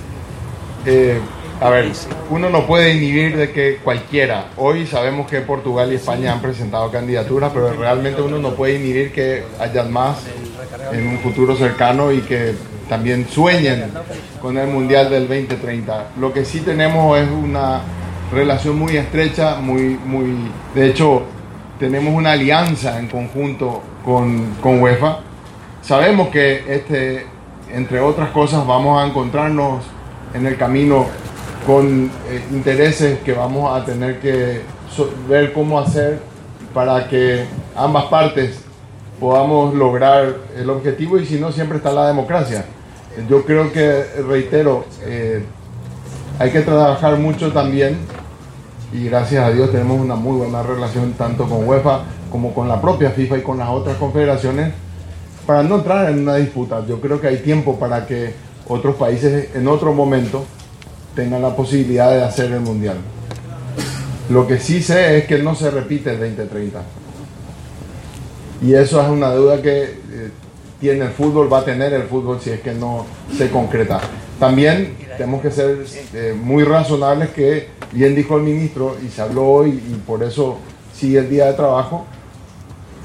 Eh, 0.85 1.19
A 1.61 1.69
ver, 1.69 1.91
uno 2.29 2.49
no 2.49 2.67
puede 2.67 2.93
inhibir 2.93 3.37
de 3.37 3.51
que 3.51 3.77
cualquiera, 3.77 4.47
hoy 4.57 4.85
sabemos 4.85 5.29
que 5.29 5.39
Portugal 5.41 5.91
y 5.91 5.95
España 5.95 6.33
han 6.33 6.41
presentado 6.41 6.91
candidaturas, 6.91 7.51
pero 7.53 7.71
realmente 7.73 8.21
uno 8.21 8.37
no 8.37 8.53
puede 8.53 8.75
inhibir 8.75 9.13
que 9.13 9.43
hayan 9.59 9.91
más 9.91 10.17
en 10.91 11.07
un 11.07 11.19
futuro 11.19 11.55
cercano 11.55 12.11
y 12.11 12.19
que 12.21 12.53
también 12.89 13.27
sueñen 13.29 13.85
con 14.41 14.57
el 14.57 14.67
Mundial 14.67 15.09
del 15.09 15.27
2030. 15.27 16.09
Lo 16.19 16.33
que 16.33 16.43
sí 16.43 16.59
tenemos 16.59 17.17
es 17.17 17.29
una 17.29 17.81
relación 18.31 18.77
muy 18.77 18.97
estrecha, 18.97 19.55
muy, 19.55 19.97
muy, 20.05 20.35
de 20.75 20.87
hecho, 20.87 21.23
tenemos 21.79 22.13
una 22.13 22.33
alianza 22.33 22.99
en 22.99 23.07
conjunto 23.07 23.81
con, 24.03 24.55
con 24.61 24.81
UEFA. 24.81 25.19
Sabemos 25.81 26.29
que 26.29 26.63
este, 26.67 27.25
entre 27.73 27.99
otras 27.99 28.29
cosas, 28.29 28.65
vamos 28.65 29.01
a 29.01 29.07
encontrarnos 29.07 29.83
en 30.33 30.45
el 30.45 30.57
camino 30.57 31.07
con 31.65 32.11
eh, 32.29 32.43
intereses 32.51 33.19
que 33.19 33.33
vamos 33.33 33.75
a 33.75 33.83
tener 33.83 34.19
que 34.19 34.61
ver 35.27 35.53
cómo 35.53 35.79
hacer 35.79 36.19
para 36.73 37.07
que 37.07 37.45
ambas 37.75 38.05
partes 38.05 38.59
podamos 39.19 39.73
lograr 39.73 40.35
el 40.55 40.69
objetivo 40.69 41.17
y 41.17 41.25
si 41.25 41.39
no 41.39 41.51
siempre 41.51 41.77
está 41.77 41.91
la 41.91 42.07
democracia. 42.07 42.65
Yo 43.29 43.45
creo 43.45 43.71
que, 43.71 44.03
reitero, 44.27 44.85
eh, 45.05 45.43
hay 46.39 46.51
que 46.51 46.61
trabajar 46.61 47.17
mucho 47.17 47.51
también 47.51 47.97
y 48.91 49.05
gracias 49.05 49.45
a 49.45 49.51
Dios 49.51 49.71
tenemos 49.71 49.99
una 49.99 50.15
muy 50.15 50.37
buena 50.37 50.61
relación 50.61 51.13
tanto 51.13 51.45
con 51.45 51.67
UEFA 51.67 52.01
como 52.33 52.51
con 52.51 52.67
la 52.67 52.81
propia 52.81 53.11
FIFA 53.11 53.37
y 53.37 53.41
con 53.43 53.59
las 53.59 53.69
otras 53.69 53.95
confederaciones 53.97 54.73
para 55.45 55.61
no 55.61 55.75
entrar 55.75 56.09
en 56.09 56.21
una 56.21 56.37
disputa. 56.37 56.83
Yo 56.87 56.99
creo 56.99 57.21
que 57.21 57.27
hay 57.27 57.37
tiempo 57.37 57.77
para 57.77 58.07
que 58.07 58.33
otros 58.67 58.95
países 58.95 59.49
en 59.53 59.67
otro 59.67 59.93
momento 59.93 60.43
tengan 61.15 61.43
la 61.43 61.55
posibilidad 61.55 62.09
de 62.09 62.23
hacer 62.23 62.51
el 62.51 62.61
mundial. 62.61 62.97
Lo 64.31 64.47
que 64.47 64.57
sí 64.57 64.81
sé 64.81 65.19
es 65.19 65.25
que 65.27 65.43
no 65.43 65.53
se 65.53 65.69
repite 65.69 66.09
el 66.09 66.21
2030. 66.21 66.81
Y 68.63 68.73
eso 68.73 68.99
es 68.99 69.09
una 69.09 69.31
duda 69.31 69.61
que 69.61 69.83
eh, 69.83 70.31
tiene 70.79 71.05
el 71.05 71.11
fútbol, 71.11 71.53
va 71.53 71.59
a 71.59 71.65
tener 71.65 71.93
el 71.93 72.03
fútbol 72.03 72.39
si 72.41 72.49
es 72.49 72.61
que 72.61 72.73
no 72.73 73.05
se 73.37 73.51
concreta. 73.51 74.01
También 74.39 74.95
tenemos 75.19 75.39
que 75.39 75.51
ser 75.51 75.85
eh, 76.15 76.35
muy 76.35 76.63
razonables 76.63 77.29
que, 77.29 77.67
bien 77.91 78.15
dijo 78.15 78.37
el 78.37 78.41
ministro, 78.41 78.97
y 79.05 79.09
se 79.09 79.21
habló 79.21 79.45
hoy, 79.45 79.69
y 79.69 80.01
por 80.07 80.23
eso 80.23 80.57
sigue 80.95 81.19
el 81.19 81.29
día 81.29 81.45
de 81.45 81.53
trabajo, 81.53 82.07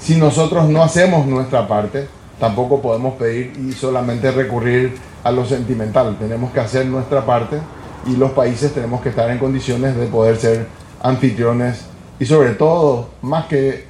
si 0.01 0.17
nosotros 0.17 0.69
no 0.69 0.83
hacemos 0.83 1.27
nuestra 1.27 1.67
parte, 1.67 2.09
tampoco 2.39 2.81
podemos 2.81 3.15
pedir 3.15 3.53
y 3.59 3.73
solamente 3.73 4.31
recurrir 4.31 4.97
a 5.25 5.31
lo 5.31 5.45
sentimental. 5.45 6.17
Tenemos 6.19 6.53
que 6.53 6.61
hacer 6.61 6.87
nuestra 6.87 7.25
parte 7.27 7.59
y 8.07 8.17
los 8.17 8.31
países 8.33 8.73
tenemos 8.73 9.01
que 9.01 9.11
estar 9.11 9.31
en 9.31 9.39
condiciones 9.39 9.97
de 9.97 10.07
poder 10.07 10.37
ser 10.37 10.67
anfitriones 11.03 11.87
y 12.21 12.27
sobre 12.27 12.51
todo, 12.51 13.11
más 13.23 13.47
que 13.47 13.85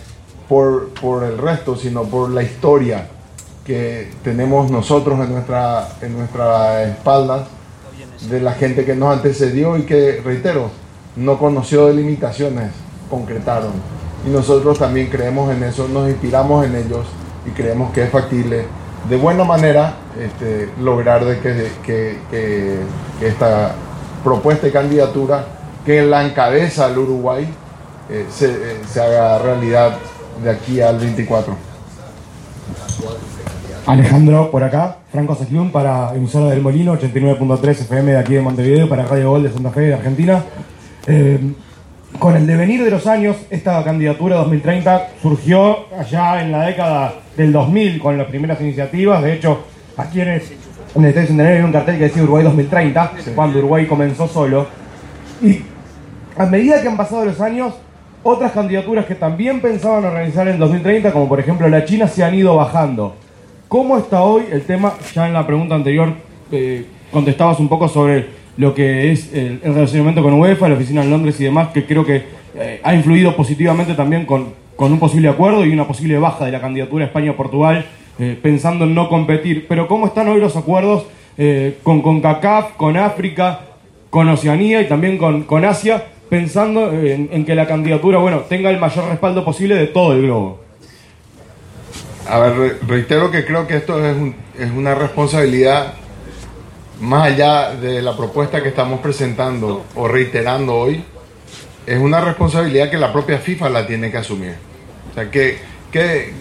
por, 0.49 0.89
por 0.91 1.25
el 1.25 1.39
resto, 1.39 1.77
sino 1.77 2.05
por 2.05 2.31
la 2.31 2.43
historia 2.43 3.07
que 3.65 4.11
tenemos 4.23 4.71
nosotros 4.71 5.19
en 5.21 5.33
nuestra, 5.33 5.89
en 6.01 6.17
nuestra 6.17 6.85
espalda 6.85 7.47
de 8.31 8.41
la 8.41 8.53
gente 8.53 8.85
que 8.85 8.95
nos 8.95 9.15
antecedió 9.15 9.77
y 9.77 9.83
que, 9.83 10.21
reitero, 10.25 10.71
no 11.17 11.39
conoció 11.39 11.87
de 11.87 11.95
limitaciones, 11.95 12.71
concretaron. 13.11 13.98
Y 14.27 14.31
nosotros 14.31 14.79
también 14.79 15.09
creemos 15.09 15.55
en 15.55 15.63
eso, 15.63 15.89
nos 15.89 16.09
inspiramos 16.09 16.67
en 16.67 16.75
ellos 16.75 17.07
y 17.47 17.51
creemos 17.51 17.93
que 17.93 18.05
es 18.05 18.11
factible 18.11 18.65
de 19.09 19.17
buena 19.17 19.45
manera 19.45 19.95
este, 20.19 20.69
lograr 20.83 21.25
de 21.25 21.39
que, 21.39 21.71
que, 21.85 22.19
que 22.31 22.79
esta 23.27 23.75
propuesta 24.25 24.67
y 24.67 24.71
candidatura 24.73 25.47
que 25.85 26.03
la 26.03 26.27
encabeza 26.27 26.87
el 26.87 26.99
Uruguay 26.99 27.49
eh, 28.11 28.27
eh, 28.41 28.81
se, 28.87 29.01
haga 29.01 29.39
realidad 29.39 29.97
de 30.43 30.51
aquí 30.51 30.81
al 30.81 30.99
24. 30.99 31.57
Alejandro, 33.87 34.51
por 34.51 34.65
acá, 34.65 34.99
Franco 35.11 35.35
Sajlún 35.35 35.73
para 35.73 36.15
emisora 36.15 36.51
del 36.51 36.61
Molino, 36.61 36.95
89.3 36.99 37.71
FM 37.71 38.13
de 38.13 38.19
aquí 38.19 38.35
de 38.35 38.43
Montevideo, 38.43 38.89
para 38.89 39.05
Radio 39.05 39.31
Gol 39.31 39.45
de 39.45 39.53
Santa 39.53 39.71
Fe 39.71 39.81
de 39.81 39.95
Argentina. 39.95 40.45
Eh, 41.07 41.55
con 42.19 42.37
el 42.37 42.47
devenir 42.47 42.83
de 42.83 42.91
los 42.91 43.07
años, 43.07 43.37
esta 43.51 43.83
candidatura 43.85 44.37
2030 44.37 45.11
surgió 45.23 45.87
allá 45.97 46.43
en 46.43 46.53
la 46.53 46.67
década 46.67 47.15
del 47.37 47.53
2000 47.53 48.01
con 48.01 48.19
las 48.19 48.27
primeras 48.27 48.61
iniciativas. 48.61 49.23
De 49.23 49.35
hecho, 49.35 49.65
a 49.97 50.05
quienes 50.05 50.51
en 50.95 51.03
el 51.05 51.09
Estadio 51.11 51.29
Centenario 51.29 51.57
había 51.57 51.67
un 51.67 51.73
cartel 51.73 51.99
que 51.99 52.05
decía 52.05 52.23
Uruguay 52.23 52.45
2030, 52.45 53.13
cuando 53.35 53.59
Uruguay 53.59 53.87
comenzó 53.87 54.27
solo. 54.27 54.67
Y 55.43 55.61
a 56.37 56.47
medida 56.47 56.83
que 56.83 56.89
han 56.89 56.97
pasado 56.97 57.25
los 57.25 57.41
años, 57.41 57.75
otras 58.23 58.53
candidaturas 58.53 59.07
que 59.07 59.15
también 59.15 59.61
pensaban 59.61 60.05
organizar 60.05 60.49
en 60.49 60.59
2030, 60.59 61.13
como 61.13 61.29
por 61.29 61.39
ejemplo 61.39 61.69
la 61.69 61.85
China, 61.85 62.09
se 62.09 62.25
han 62.25 62.35
ido 62.35 62.57
bajando. 62.57 63.15
¿Cómo 63.69 63.97
está 63.97 64.23
hoy 64.23 64.45
el 64.51 64.63
tema? 64.63 64.95
Ya 65.15 65.29
en 65.29 65.35
la 65.35 65.47
pregunta 65.47 65.75
anterior 65.75 66.15
eh, 66.51 66.87
contestabas 67.13 67.61
un 67.61 67.69
poco 67.69 67.89
sobre 67.89 68.38
lo 68.59 68.75
que 68.75 69.13
es 69.13 69.33
el, 69.33 69.61
relacionamiento 69.63 70.23
con 70.23 70.35
UEFA, 70.35 70.69
la 70.69 70.75
oficina 70.75 71.03
en 71.03 71.11
Londres 71.11 71.41
y 71.41 71.45
demás, 71.45 71.69
que 71.69 71.87
creo 71.87 72.05
que 72.05 72.25
eh, 72.57 72.81
ha 72.83 72.93
influido 72.93 73.35
positivamente 73.37 73.95
también 73.95 74.27
con, 74.27 74.53
con 74.75 74.93
un 74.93 74.99
posible 74.99 75.29
acuerdo 75.29 75.65
y 75.65 75.71
una 75.71 75.87
posible 75.87 76.19
baja 76.19 76.45
de 76.45 76.51
la 76.51 76.61
candidatura 76.61 77.05
España-Portugal 77.05 77.87
eh, 78.19 78.37
pensando 78.43 78.85
en 78.85 78.97
no 78.97 79.09
competir. 79.09 79.67
Pero 79.69 79.87
¿cómo 79.87 80.09
están 80.09 80.27
hoy 80.27 80.41
los 80.41 80.57
acuerdos 80.57 81.07
eh, 81.37 81.79
con 81.85 82.03
CONCACAF, 82.03 82.73
con 82.73 82.97
África, 82.97 83.61
con 84.11 84.29
Oceanía 84.29 84.83
y 84.83 84.89
también 84.89 85.19
con, 85.19 85.45
con 85.45 85.65
Asia, 85.65 86.07
pensando 86.29 86.93
en, 86.93 87.45
que 87.45 87.55
la 87.55 87.67
candidatura 87.67 88.19
bueno, 88.19 88.41
tenga 88.41 88.71
el 88.71 88.81
mayor 88.81 89.09
respaldo 89.09 89.45
posible 89.45 89.77
de 89.77 89.87
todo 89.87 90.15
el 90.15 90.23
globo? 90.23 90.61
A 92.29 92.41
ver, 92.41 92.79
reitero 92.89 93.31
que 93.31 93.45
creo 93.45 93.69
que 93.69 93.77
esto 93.77 94.05
es, 94.05 94.17
es 94.59 94.71
una 94.73 94.97
responsabilidad 94.97 95.95
más 97.01 97.33
allá 97.33 97.75
de 97.75 98.03
la 98.03 98.17
propuesta 98.17 98.63
que 98.63 98.69
estamos 98.69 99.01
presentando 99.01 99.85
o 99.95 100.09
reiterando 100.09 100.75
hoy, 100.75 101.05
es 101.87 101.99
una 101.99 102.21
responsabilidad 102.21 102.91
que 102.91 102.99
la 102.99 103.13
propia 103.13 103.39
FIFA 103.39 103.71
la 103.71 103.87
tiene 103.87 104.11
que 104.11 104.19
asumir. 104.19 104.57
O 105.11 105.15
sea, 105.15 105.31
que, 105.31 105.59
que, 105.91 106.35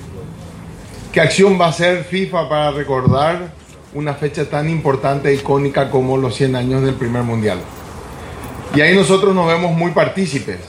¿Qué 1.17 1.21
acción 1.21 1.59
va 1.59 1.65
a 1.65 1.69
hacer 1.69 2.03
FIFA 2.03 2.47
para 2.47 2.71
recordar 2.71 3.51
una 3.93 4.13
fecha 4.13 4.45
tan 4.49 4.69
importante 4.69 5.29
e 5.29 5.33
icónica 5.33 5.89
como 5.89 6.15
los 6.17 6.35
100 6.35 6.55
años 6.55 6.83
del 6.83 6.95
primer 6.95 7.23
mundial? 7.23 7.59
Y 8.75 8.81
ahí 8.81 8.95
nosotros 8.95 9.33
nos 9.33 9.47
vemos 9.47 9.71
muy 9.71 9.91
partícipes 9.91 10.59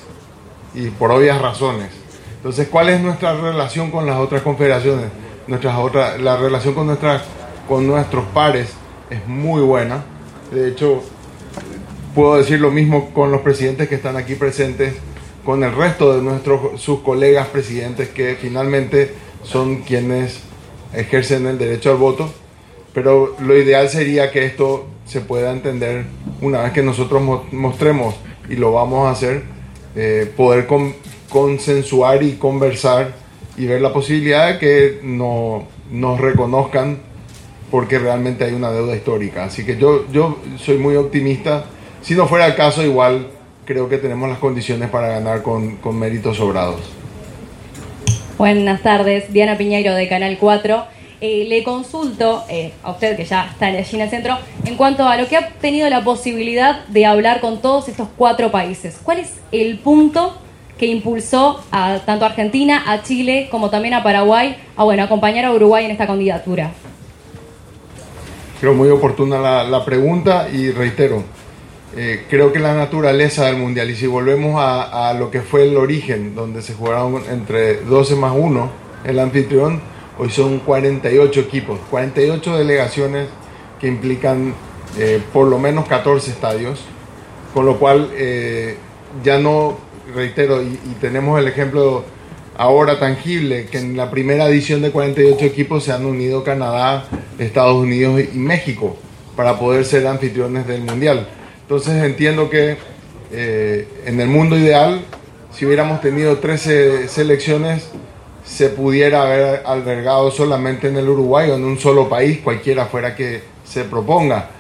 y 0.74 0.88
por 0.88 1.11
obvias 1.11 1.38
razones. 1.38 1.90
Entonces, 2.37 2.68
¿cuál 2.68 2.88
es 2.88 3.01
nuestra 3.01 3.35
relación 3.35 3.90
con 3.90 4.07
las 4.07 4.16
otras 4.16 4.40
confederaciones? 4.40 5.07
Nuestras 5.48 5.77
otras, 5.77 6.20
la 6.20 6.37
relación 6.37 6.72
con, 6.72 6.87
nuestras, 6.87 7.22
con 7.68 7.87
nuestros 7.87 8.24
pares 8.33 8.72
es 9.11 9.27
muy 9.27 9.62
buena. 9.62 10.05
De 10.53 10.68
hecho, 10.68 11.03
puedo 12.14 12.37
decir 12.37 12.61
lo 12.61 12.71
mismo 12.71 13.11
con 13.12 13.31
los 13.31 13.42
presidentes 13.42 13.88
que 13.88 13.97
están 13.97 14.16
aquí 14.16 14.35
presentes, 14.35 14.94
con 15.44 15.62
el 15.62 15.75
resto 15.75 16.14
de 16.14 16.23
nuestros 16.23 16.81
sus 16.81 17.01
colegas 17.01 17.49
presidentes 17.49 18.09
que 18.09 18.37
finalmente 18.40 19.14
son 19.42 19.83
quienes 19.83 20.40
ejercen 20.94 21.47
el 21.47 21.59
derecho 21.59 21.90
al 21.90 21.97
voto, 21.97 22.31
pero 22.92 23.37
lo 23.40 23.57
ideal 23.57 23.88
sería 23.88 24.31
que 24.31 24.44
esto 24.44 24.87
se 25.07 25.21
pueda 25.21 25.53
entender 25.53 26.05
una 26.40 26.62
vez 26.62 26.73
que 26.73 26.83
nosotros 26.83 27.23
mostremos, 27.53 28.14
y 28.49 28.57
lo 28.57 28.73
vamos 28.73 29.07
a 29.07 29.11
hacer, 29.11 29.42
eh, 29.94 30.31
poder 30.37 30.66
consensuar 31.29 32.23
y 32.23 32.33
conversar 32.33 33.14
y 33.57 33.66
ver 33.66 33.81
la 33.81 33.92
posibilidad 33.92 34.53
de 34.53 34.59
que 34.59 35.01
no, 35.03 35.66
nos 35.90 36.21
reconozcan 36.21 37.08
porque 37.70 37.98
realmente 37.98 38.44
hay 38.44 38.54
una 38.54 38.70
deuda 38.70 38.96
histórica. 38.96 39.44
Así 39.44 39.64
que 39.64 39.76
yo, 39.76 40.07
yo 40.11 40.38
soy 40.57 40.78
muy 40.78 40.96
optimista. 40.96 41.64
Si 42.02 42.14
no 42.14 42.26
fuera 42.26 42.46
el 42.46 42.54
caso, 42.54 42.83
igual 42.83 43.28
creo 43.64 43.88
que 43.88 43.98
tenemos 43.98 44.28
las 44.28 44.38
condiciones 44.38 44.88
para 44.88 45.09
ganar 45.09 45.42
con, 45.42 45.76
con 45.76 45.98
méritos 45.98 46.38
sobrados. 46.38 46.81
Buenas 48.38 48.83
tardes, 48.83 49.33
Diana 49.33 49.59
Piñeiro 49.59 49.94
de 49.94 50.09
Canal 50.09 50.38
4. 50.38 50.85
Eh, 51.20 51.46
le 51.48 51.64
consulto 51.64 52.44
eh, 52.48 52.72
a 52.85 52.92
usted, 52.92 53.16
que 53.16 53.24
ya 53.24 53.48
está 53.50 53.66
allí 53.66 53.96
en 53.96 54.00
el 54.02 54.09
centro, 54.09 54.38
en 54.64 54.76
cuanto 54.76 55.07
a 55.09 55.16
lo 55.16 55.26
que 55.26 55.37
ha 55.37 55.48
tenido 55.61 55.90
la 55.90 56.04
posibilidad 56.04 56.87
de 56.87 57.07
hablar 57.07 57.40
con 57.40 57.61
todos 57.61 57.88
estos 57.88 58.07
cuatro 58.16 58.52
países. 58.52 59.00
¿Cuál 59.02 59.18
es 59.18 59.35
el 59.50 59.78
punto 59.81 60.38
que 60.78 60.87
impulsó 60.87 61.61
a 61.72 61.98
tanto 62.07 62.24
a 62.24 62.28
Argentina, 62.28 62.85
a 62.87 63.02
Chile, 63.02 63.48
como 63.50 63.68
también 63.68 63.94
a 63.94 64.04
Paraguay, 64.04 64.57
a 64.76 64.85
bueno, 64.85 65.02
acompañar 65.02 65.44
a 65.44 65.52
Uruguay 65.52 65.85
en 65.85 65.90
esta 65.90 66.07
candidatura? 66.07 66.70
Creo 68.61 68.75
muy 68.75 68.88
oportuna 68.88 69.62
la, 69.62 69.85
pregunta 69.85 70.49
y 70.53 70.73
reitero, 70.73 71.23
eh, 71.97 72.25
creo 72.29 72.53
que 72.53 72.59
la 72.59 72.75
naturaleza 72.75 73.47
del 73.47 73.57
mundial, 73.57 73.88
y 73.88 73.94
si 73.94 74.09
volvemos 74.09 74.57
a, 74.59 75.14
lo 75.14 75.31
que 75.31 75.42
fue 75.42 75.68
el 75.68 75.77
origen, 75.77 76.35
donde 76.35 76.61
se 76.62 76.75
jugaron 76.75 77.23
entre 77.31 77.83
12 77.83 78.16
más 78.16 78.33
1, 78.37 78.71
el 79.05 79.21
anfitrión, 79.21 79.81
hoy 80.18 80.31
son 80.31 80.59
48 80.59 81.38
equipos, 81.38 81.79
48 81.88 82.59
delegaciones 82.59 83.29
que 83.81 83.87
implican 83.87 84.55
eh, 84.99 85.23
por 85.33 85.47
lo 85.47 85.61
menos 85.61 85.87
14 85.87 86.29
estadios. 86.29 86.85
con 87.55 87.64
lo 87.64 87.79
cual 87.79 88.11
eh, 88.14 88.77
ya 89.23 89.38
no, 89.38 89.79
reitero, 90.14 90.62
y, 90.62 90.66
y, 90.66 90.97
tenemos 91.01 91.38
el 91.38 91.47
ejemplo 91.47 92.05
ahora 92.59 92.99
tangible, 92.99 93.66
que 93.66 93.79
en 93.79 93.97
la 93.97 94.11
primera 94.11 94.49
edición 94.49 94.83
de 94.83 94.90
48 94.90 95.44
equipos 95.47 95.85
se 95.85 95.92
han 95.92 96.05
unido 96.05 96.42
Canadá, 96.44 97.05
Estados 97.38 97.77
Unidos 97.77 98.21
y 98.35 98.37
México 98.37 98.97
para 99.37 99.59
poder 99.59 99.85
ser 99.85 100.07
anfitriones 100.07 100.66
del 100.66 100.83
Mundial. 100.83 101.29
Entonces 101.62 102.03
entiendo 102.03 102.51
que 102.51 102.77
eh, 103.31 103.88
en 104.05 104.21
el 104.21 104.27
mundo 104.27 104.59
ideal, 104.59 105.03
si 105.53 105.64
hubiéramos 105.64 106.01
tenido 106.01 106.38
13 106.38 107.07
selecciones, 107.09 107.90
se 108.44 108.71
pudiera 108.71 109.23
haber 109.23 109.62
albergado 109.64 110.33
solamente 110.33 110.88
en 110.88 110.97
el 110.97 111.09
Uruguay 111.09 111.51
o 111.51 111.55
en 111.55 111.64
un 111.64 111.79
solo 111.79 112.09
país, 112.09 112.38
cualquiera 112.42 112.87
fuera 112.87 113.14
que 113.14 113.42
se 113.64 113.85
proponga. 113.85 114.51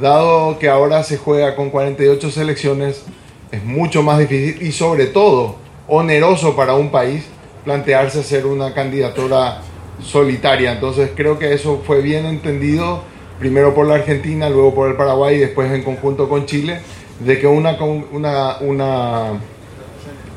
Dado 0.00 0.60
que 0.60 0.68
ahora 0.68 1.02
se 1.02 1.16
juega 1.16 1.56
con 1.56 1.70
48 1.70 2.30
selecciones, 2.30 3.02
es 3.50 3.64
mucho 3.64 4.04
más 4.04 4.20
difícil 4.20 4.64
y 4.64 4.70
sobre 4.70 5.06
todo 5.06 5.56
oneroso 5.88 6.54
para 6.54 6.74
un 6.74 6.90
país 6.90 7.24
plantearse 7.64 8.20
hacer 8.20 8.46
una 8.46 8.72
candidatura 8.74 9.62
solitaria. 10.02 10.72
Entonces 10.72 11.10
creo 11.14 11.38
que 11.38 11.52
eso 11.52 11.82
fue 11.86 12.00
bien 12.00 12.26
entendido, 12.26 13.02
primero 13.38 13.74
por 13.74 13.86
la 13.86 13.94
Argentina, 13.94 14.48
luego 14.48 14.74
por 14.74 14.88
el 14.88 14.96
Paraguay 14.96 15.36
y 15.36 15.40
después 15.40 15.70
en 15.72 15.82
conjunto 15.82 16.28
con 16.28 16.46
Chile, 16.46 16.80
de 17.20 17.38
que 17.38 17.46
una, 17.46 17.76
una, 18.12 18.58
una 18.60 19.40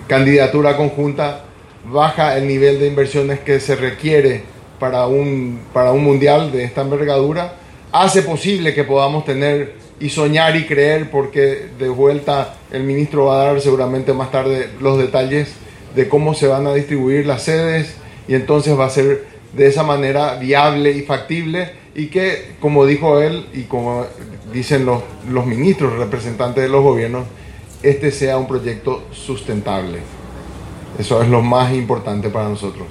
candidatura 0.08 0.76
conjunta 0.78 1.46
baja 1.86 2.38
el 2.38 2.48
nivel 2.48 2.80
de 2.80 2.88
inversiones 2.88 3.40
que 3.40 3.60
se 3.60 3.76
requiere 3.76 4.44
para 4.80 5.08
un, 5.08 5.62
para 5.74 5.92
un 5.92 6.04
mundial 6.04 6.52
de 6.52 6.64
esta 6.64 6.82
envergadura, 6.82 7.54
hace 7.92 8.22
posible 8.24 8.74
que 8.74 8.84
podamos 8.84 9.26
tener 9.26 9.76
y 10.00 10.10
soñar 10.10 10.56
y 10.56 10.66
creer, 10.66 11.12
porque 11.12 11.70
de 11.78 11.90
vuelta 11.90 12.56
el 12.72 12.84
ministro 12.84 13.26
va 13.26 13.42
a 13.42 13.46
dar 13.46 13.62
seguramente 13.62 14.14
más 14.14 14.32
tarde 14.32 14.70
los 14.80 14.98
detalles 14.98 15.54
de 15.96 16.08
cómo 16.08 16.34
se 16.34 16.48
van 16.48 16.68
a 16.68 16.74
distribuir 16.74 17.26
las 17.26 17.44
sedes 17.44 17.96
y 18.28 18.36
entonces 18.36 18.78
va 18.78 18.86
a 18.86 18.90
ser 18.90 19.26
de 19.54 19.68
esa 19.68 19.84
manera 19.84 20.36
viable 20.36 20.92
y 20.92 21.02
factible 21.02 21.72
y 21.96 22.08
que, 22.08 22.54
como 22.60 22.86
dijo 22.86 23.22
él 23.22 23.48
y 23.54 23.64
como 23.64 24.06
dicen 24.54 24.86
los, 24.86 25.02
los 25.30 25.46
ministros 25.46 25.98
representantes 25.98 26.64
de 26.64 26.70
los 26.70 26.84
gobiernos, 26.84 27.26
este 27.84 28.12
sea 28.12 28.38
un 28.38 28.48
proyecto 28.48 29.04
sustentable. 29.12 30.00
Eso 30.98 31.22
es 31.22 31.30
lo 31.30 31.42
más 31.42 31.74
importante 31.74 32.30
para 32.30 32.50
nosotros. 32.50 32.88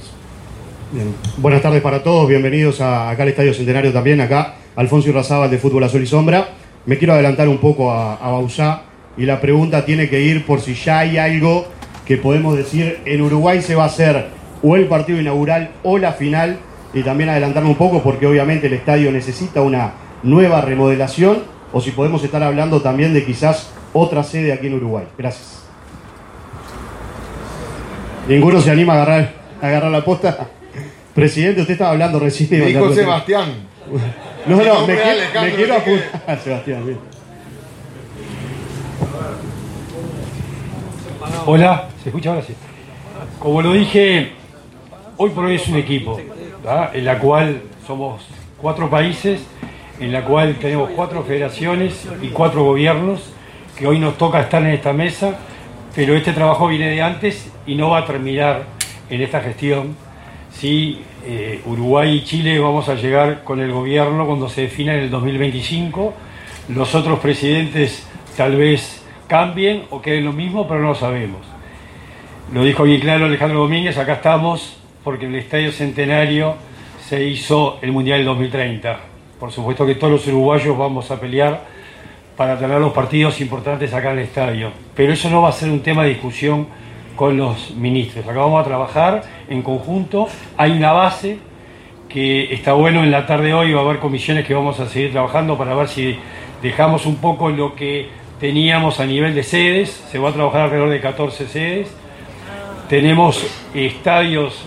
Buenas 1.37 1.63
tardes 1.63 1.81
para 1.83 2.03
todos, 2.03 2.29
bienvenidos 2.29 2.81
a, 2.81 3.11
acá 3.11 3.23
al 3.23 3.29
Estadio 3.29 3.55
Centenario 3.55 3.93
también, 3.93 4.21
acá 4.21 4.57
Alfonso 4.75 5.09
Irrazábal 5.09 5.51
de 5.51 5.59
Fútbol 5.59 5.85
Azul 5.85 6.03
y 6.03 6.07
Sombra. 6.07 6.49
Me 6.87 6.99
quiero 6.99 7.13
adelantar 7.13 7.49
un 7.49 7.59
poco 7.59 7.93
a, 7.93 8.17
a 8.17 8.31
Bausá 8.31 8.83
y 9.17 9.25
la 9.25 9.41
pregunta 9.41 9.85
tiene 9.85 10.09
que 10.09 10.21
ir 10.21 10.45
por 10.45 10.61
si 10.61 10.75
ya 10.75 11.01
hay 11.01 11.19
algo 11.19 11.67
que 12.11 12.17
podemos 12.17 12.57
decir 12.57 12.99
en 13.05 13.23
Uruguay 13.23 13.63
se 13.63 13.77
va 13.77 13.85
a 13.85 13.87
hacer 13.87 14.31
o 14.65 14.75
el 14.75 14.87
partido 14.87 15.21
inaugural 15.21 15.71
o 15.85 15.97
la 15.97 16.13
final 16.13 16.59
y 16.93 17.05
también 17.05 17.31
adelantarme 17.31 17.69
un 17.69 17.77
poco 17.77 18.03
porque 18.03 18.27
obviamente 18.27 18.67
el 18.67 18.73
estadio 18.73 19.13
necesita 19.13 19.61
una 19.61 19.93
nueva 20.25 20.61
remodelación 20.61 21.45
o 21.73 21.81
si 21.81 21.93
podemos 21.93 22.25
estar 22.25 22.43
hablando 22.43 22.83
también 22.83 23.15
de 23.15 23.25
quizás 23.25 23.71
otra 23.93 24.25
sede 24.25 24.53
aquí 24.53 24.67
en 24.67 24.75
Uruguay. 24.75 25.05
Gracias. 25.17 25.63
¿Ninguno 28.27 28.61
se 28.61 28.73
anima 28.73 28.95
a 28.95 28.97
agarrar, 29.03 29.33
a 29.63 29.67
agarrar 29.69 29.93
la 29.93 30.05
posta? 30.05 30.49
Presidente, 31.15 31.61
usted 31.61 31.75
estaba 31.75 31.93
hablando 31.93 32.19
recién. 32.19 32.51
Me 32.51 32.67
dijo 32.67 32.93
Sebastián. 32.93 33.51
No, 34.47 34.57
no, 34.57 34.87
me, 34.87 34.95
quiero, 34.95 35.43
me 35.43 35.55
quiero 35.55 35.75
apuntar. 35.75 36.41
Sebastián, 36.43 36.87
bien. 36.87 37.10
Hola, 41.53 41.89
¿se 42.01 42.11
escucha 42.11 42.31
ahora 42.31 42.43
sí? 42.43 42.55
Como 43.41 43.61
lo 43.61 43.73
dije, 43.73 44.31
hoy 45.17 45.31
por 45.31 45.47
hoy 45.47 45.57
es 45.57 45.67
un 45.67 45.79
equipo, 45.79 46.17
en 46.93 47.05
la 47.05 47.19
cual 47.19 47.63
somos 47.85 48.23
cuatro 48.57 48.89
países, 48.89 49.41
en 49.99 50.13
la 50.13 50.25
cual 50.25 50.55
tenemos 50.61 50.91
cuatro 50.91 51.25
federaciones 51.25 52.07
y 52.23 52.29
cuatro 52.29 52.63
gobiernos, 52.63 53.33
que 53.77 53.85
hoy 53.89 53.99
nos 53.99 54.17
toca 54.17 54.43
estar 54.43 54.63
en 54.63 54.69
esta 54.69 54.93
mesa, 54.93 55.41
pero 55.93 56.15
este 56.15 56.33
trabajo 56.33 56.69
viene 56.69 56.89
de 56.89 57.03
antes 57.03 57.51
y 57.67 57.75
no 57.75 57.91
va 57.91 57.99
a 57.99 58.07
terminar 58.07 58.67
en 59.11 59.21
esta 59.21 59.41
gestión. 59.41 59.97
Sí, 60.53 61.03
eh, 61.27 61.63
Uruguay 61.67 62.19
y 62.19 62.25
Chile 62.25 62.61
vamos 62.61 62.89
a 62.89 62.95
llegar 62.95 63.43
con 63.43 63.59
el 63.59 63.73
gobierno 63.73 64.25
cuando 64.25 64.49
se 64.49 64.61
defina 64.61 64.95
en 64.95 65.01
el 65.01 65.11
2025. 65.11 66.15
Los 66.69 66.95
otros 66.95 67.19
presidentes 67.19 68.07
tal 68.37 68.55
vez 68.55 69.00
cambien 69.31 69.85
o 69.91 70.03
queden 70.03 70.25
lo 70.25 70.33
mismo, 70.33 70.67
pero 70.67 70.81
no 70.81 70.89
lo 70.89 70.95
sabemos. 70.97 71.39
Lo 72.53 72.65
dijo 72.65 72.83
bien 72.83 73.01
claro 73.01 73.27
Alejandro 73.27 73.61
Domínguez, 73.61 73.97
acá 73.97 74.15
estamos 74.15 74.77
porque 75.05 75.27
en 75.27 75.35
el 75.35 75.39
Estadio 75.39 75.71
Centenario 75.71 76.57
se 77.07 77.25
hizo 77.25 77.79
el 77.81 77.93
Mundial 77.93 78.19
del 78.19 78.27
2030. 78.27 78.99
Por 79.39 79.53
supuesto 79.53 79.87
que 79.87 79.95
todos 79.95 80.13
los 80.15 80.27
uruguayos 80.27 80.77
vamos 80.77 81.13
a 81.13 81.21
pelear 81.21 81.61
para 82.37 82.59
tener 82.59 82.81
los 82.81 82.93
partidos 82.93 83.41
importantes 83.41 83.95
acá 83.95 84.11
en 84.11 84.19
el 84.19 84.25
estadio, 84.25 84.73
pero 84.97 85.13
eso 85.13 85.31
no 85.31 85.43
va 85.43 85.51
a 85.51 85.53
ser 85.53 85.71
un 85.71 85.81
tema 85.81 86.03
de 86.03 86.09
discusión 86.09 86.67
con 87.15 87.37
los 87.37 87.71
ministros. 87.77 88.27
Acá 88.27 88.41
vamos 88.41 88.61
a 88.61 88.65
trabajar 88.65 89.23
en 89.49 89.63
conjunto, 89.63 90.27
hay 90.57 90.73
una 90.73 90.91
base 90.91 91.39
que 92.09 92.53
está 92.53 92.73
bueno 92.73 93.05
en 93.05 93.13
la 93.13 93.27
tarde 93.27 93.47
de 93.47 93.55
hoy, 93.55 93.73
va 93.75 93.83
a 93.83 93.85
haber 93.85 94.01
comisiones 94.01 94.45
que 94.45 94.55
vamos 94.55 94.81
a 94.81 94.89
seguir 94.89 95.13
trabajando 95.13 95.57
para 95.57 95.73
ver 95.77 95.87
si 95.87 96.19
dejamos 96.63 97.07
un 97.07 97.17
poco 97.19 97.49
lo 97.51 97.77
que 97.77 98.20
teníamos 98.41 99.01
a 99.01 99.07
nivel 99.07 99.35
de 99.35 99.43
sedes, 99.43 99.91
se 100.11 100.19
va 100.19 100.31
a 100.31 100.33
trabajar 100.33 100.63
alrededor 100.63 100.91
de 100.91 101.01
14 101.01 101.47
sedes, 101.47 101.89
tenemos 102.89 103.47
estadios 103.75 104.65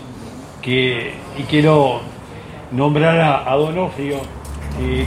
que, 0.61 1.13
y 1.37 1.43
quiero 1.43 2.01
nombrar 2.71 3.19
a, 3.19 3.51
a 3.51 3.55
Donofrio, 3.55 4.21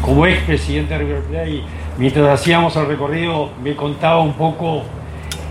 como 0.03 0.27
ex 0.27 0.43
presidente 0.43 0.95
de 0.95 0.99
River 1.01 1.23
Plate, 1.23 1.63
mientras 1.99 2.41
hacíamos 2.41 2.77
el 2.77 2.87
recorrido 2.87 3.51
me 3.63 3.75
contaba 3.75 4.21
un 4.21 4.35
poco 4.35 4.83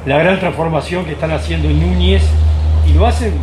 la 0.06 0.18
gran 0.20 0.40
transformación 0.40 1.06
que 1.06 1.14
están 1.14 1.32
haciendo 1.32 1.70
en 1.70 1.80
Núñez 1.80 2.24
y 2.88 2.94
lo 2.94 3.06
hacen 3.06 3.34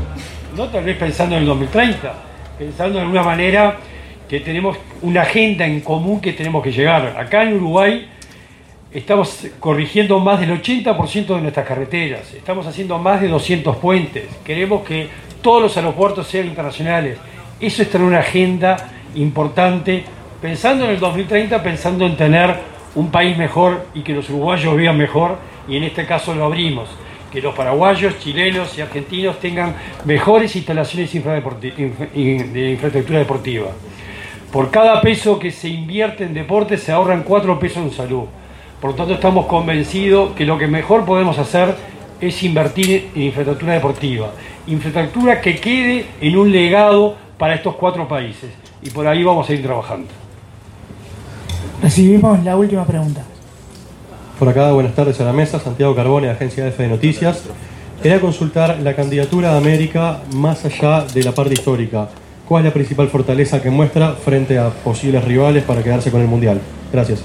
no 0.56 0.68
tal 0.68 0.84
vez 0.84 0.96
pensando 0.96 1.34
en 1.34 1.42
el 1.42 1.48
2030, 1.48 2.14
pensando 2.58 3.00
en 3.00 3.08
una 3.08 3.22
manera 3.22 3.78
que 4.28 4.40
tenemos 4.40 4.76
una 5.02 5.22
agenda 5.22 5.66
en 5.66 5.80
común 5.80 6.20
que 6.20 6.32
tenemos 6.32 6.62
que 6.62 6.72
llegar. 6.72 7.16
Acá 7.18 7.42
en 7.42 7.54
Uruguay 7.54 8.08
estamos 8.92 9.46
corrigiendo 9.58 10.20
más 10.20 10.40
del 10.40 10.50
80% 10.62 11.26
de 11.26 11.40
nuestras 11.40 11.66
carreteras, 11.66 12.32
estamos 12.34 12.66
haciendo 12.66 12.98
más 12.98 13.20
de 13.20 13.28
200 13.28 13.76
puentes, 13.76 14.24
queremos 14.44 14.82
que 14.82 15.08
todos 15.40 15.62
los 15.62 15.76
aeropuertos 15.76 16.28
sean 16.28 16.46
internacionales. 16.46 17.18
Eso 17.60 17.82
está 17.82 17.98
en 17.98 18.04
una 18.04 18.20
agenda 18.20 18.90
importante, 19.14 20.04
pensando 20.40 20.84
en 20.84 20.90
el 20.92 21.00
2030, 21.00 21.62
pensando 21.62 22.06
en 22.06 22.16
tener 22.16 22.56
un 22.94 23.10
país 23.10 23.36
mejor 23.36 23.86
y 23.94 24.02
que 24.02 24.12
los 24.12 24.28
uruguayos 24.28 24.76
vivan 24.76 24.96
mejor, 24.96 25.38
y 25.68 25.76
en 25.76 25.84
este 25.84 26.06
caso 26.06 26.34
lo 26.34 26.44
abrimos, 26.46 26.88
que 27.32 27.40
los 27.40 27.54
paraguayos, 27.54 28.18
chilenos 28.18 28.76
y 28.76 28.82
argentinos 28.82 29.38
tengan 29.40 29.74
mejores 30.04 30.54
instalaciones 30.54 31.12
de 31.12 32.70
infraestructura 32.70 33.18
deportiva. 33.18 33.68
Por 34.52 34.70
cada 34.70 35.00
peso 35.00 35.38
que 35.38 35.50
se 35.50 35.68
invierte 35.68 36.24
en 36.24 36.34
deporte 36.34 36.76
se 36.76 36.92
ahorran 36.92 37.22
cuatro 37.22 37.58
pesos 37.58 37.84
en 37.84 37.90
salud. 37.90 38.24
Por 38.82 38.90
lo 38.90 38.96
tanto, 38.96 39.14
estamos 39.14 39.46
convencidos 39.46 40.32
que 40.32 40.44
lo 40.44 40.58
que 40.58 40.66
mejor 40.66 41.04
podemos 41.04 41.38
hacer 41.38 41.76
es 42.20 42.42
invertir 42.42 43.10
en 43.14 43.22
infraestructura 43.22 43.74
deportiva. 43.74 44.32
Infraestructura 44.66 45.40
que 45.40 45.60
quede 45.60 46.06
en 46.20 46.36
un 46.36 46.50
legado 46.50 47.14
para 47.38 47.54
estos 47.54 47.76
cuatro 47.76 48.08
países. 48.08 48.50
Y 48.82 48.90
por 48.90 49.06
ahí 49.06 49.22
vamos 49.22 49.48
a 49.48 49.52
ir 49.52 49.62
trabajando. 49.62 50.08
Recibimos 51.80 52.42
la 52.42 52.56
última 52.56 52.84
pregunta. 52.84 53.22
Por 54.36 54.48
acá, 54.48 54.72
buenas 54.72 54.96
tardes 54.96 55.20
a 55.20 55.24
la 55.26 55.32
mesa. 55.32 55.60
Santiago 55.60 55.94
Carbone, 55.94 56.28
Agencia 56.28 56.66
F 56.66 56.82
de 56.82 56.88
Noticias. 56.88 57.44
Quería 58.02 58.20
consultar 58.20 58.80
la 58.80 58.96
candidatura 58.96 59.52
de 59.52 59.58
América 59.58 60.22
más 60.34 60.64
allá 60.64 61.04
de 61.04 61.22
la 61.22 61.30
parte 61.30 61.54
histórica. 61.54 62.08
¿Cuál 62.48 62.64
es 62.64 62.70
la 62.70 62.74
principal 62.74 63.06
fortaleza 63.06 63.62
que 63.62 63.70
muestra 63.70 64.14
frente 64.14 64.58
a 64.58 64.70
posibles 64.70 65.24
rivales 65.24 65.62
para 65.62 65.84
quedarse 65.84 66.10
con 66.10 66.20
el 66.20 66.26
Mundial? 66.26 66.60
Gracias. 66.92 67.22